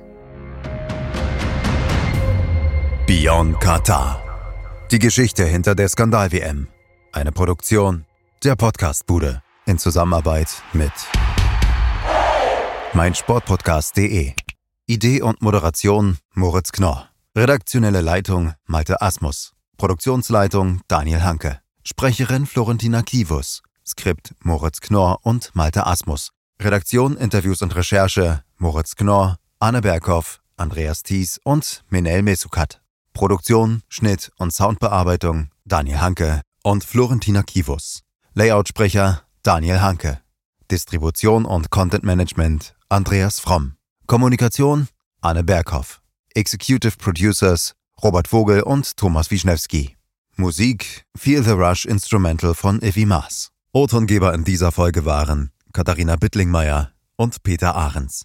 Beyond 3.07 3.61
Qatar. 3.61 4.23
Die 4.91 4.99
Geschichte 4.99 5.45
hinter 5.45 5.75
der 5.75 5.89
Skandal-WM. 5.89 6.69
Eine 7.13 7.33
Produktion 7.33 8.05
der 8.43 8.57
Podcastbude 8.57 9.43
in 9.65 9.79
Zusammenarbeit 9.79 10.49
mit 10.73 10.93
meinsportpodcast.de. 12.93 14.33
Idee 14.87 15.23
und 15.23 15.43
Moderation 15.43 16.19
Moritz 16.35 16.73
Knorr. 16.73 17.09
Redaktionelle 17.37 18.01
Leitung 18.01 18.55
Malte 18.67 19.03
Asmus. 19.03 19.53
Produktionsleitung 19.77 20.81
Daniel 20.89 21.23
Hanke. 21.23 21.61
Sprecherin 21.85 22.47
Florentina 22.47 23.03
Kivus. 23.03 23.63
Skript 23.87 24.35
Moritz 24.43 24.81
Knorr 24.81 25.19
und 25.23 25.51
Malte 25.55 25.87
Asmus. 25.87 26.33
Redaktion, 26.61 27.17
Interviews 27.17 27.63
und 27.63 27.77
Recherche 27.77 28.43
Moritz 28.59 28.97
Knorr, 28.97 29.37
Anne 29.59 29.83
Berghoff, 29.83 30.41
Andreas 30.57 31.03
Thies 31.03 31.39
und 31.45 31.85
Minel 31.91 32.23
Mesukat. 32.23 32.81
Produktion, 33.13 33.83
Schnitt 33.89 34.31
und 34.39 34.51
Soundbearbeitung 34.51 35.51
Daniel 35.67 36.01
Hanke 36.01 36.41
und 36.63 36.83
Florentina 36.83 37.43
Kivus. 37.43 38.01
Layoutsprecher 38.33 39.25
Daniel 39.43 39.83
Hanke. 39.83 40.23
Distribution 40.71 41.45
und 41.45 41.71
Content 41.71 42.05
Management 42.05 42.75
Andreas 42.89 43.41
Fromm. 43.41 43.77
Kommunikation 44.07 44.89
Anne 45.21 45.45
Berghoff. 45.45 46.01
Executive 46.35 46.97
Producers 46.97 47.75
Robert 48.03 48.27
Vogel 48.27 48.63
und 48.63 48.97
Thomas 48.97 49.31
Wischnewski. 49.31 49.97
Musik 50.37 51.05
Feel 51.15 51.43
the 51.43 51.51
Rush 51.51 51.85
Instrumental 51.85 52.55
von 52.55 52.81
Ivy 52.81 53.05
Maas. 53.05 53.51
O-Tongeber 53.73 54.33
in 54.33 54.45
dieser 54.45 54.73
Folge 54.73 55.05
waren 55.05 55.51
Katharina 55.75 56.17
Bittlingmeier 56.17 56.93
und 57.17 57.43
Peter 57.43 57.75
Ahrens. 57.75 58.25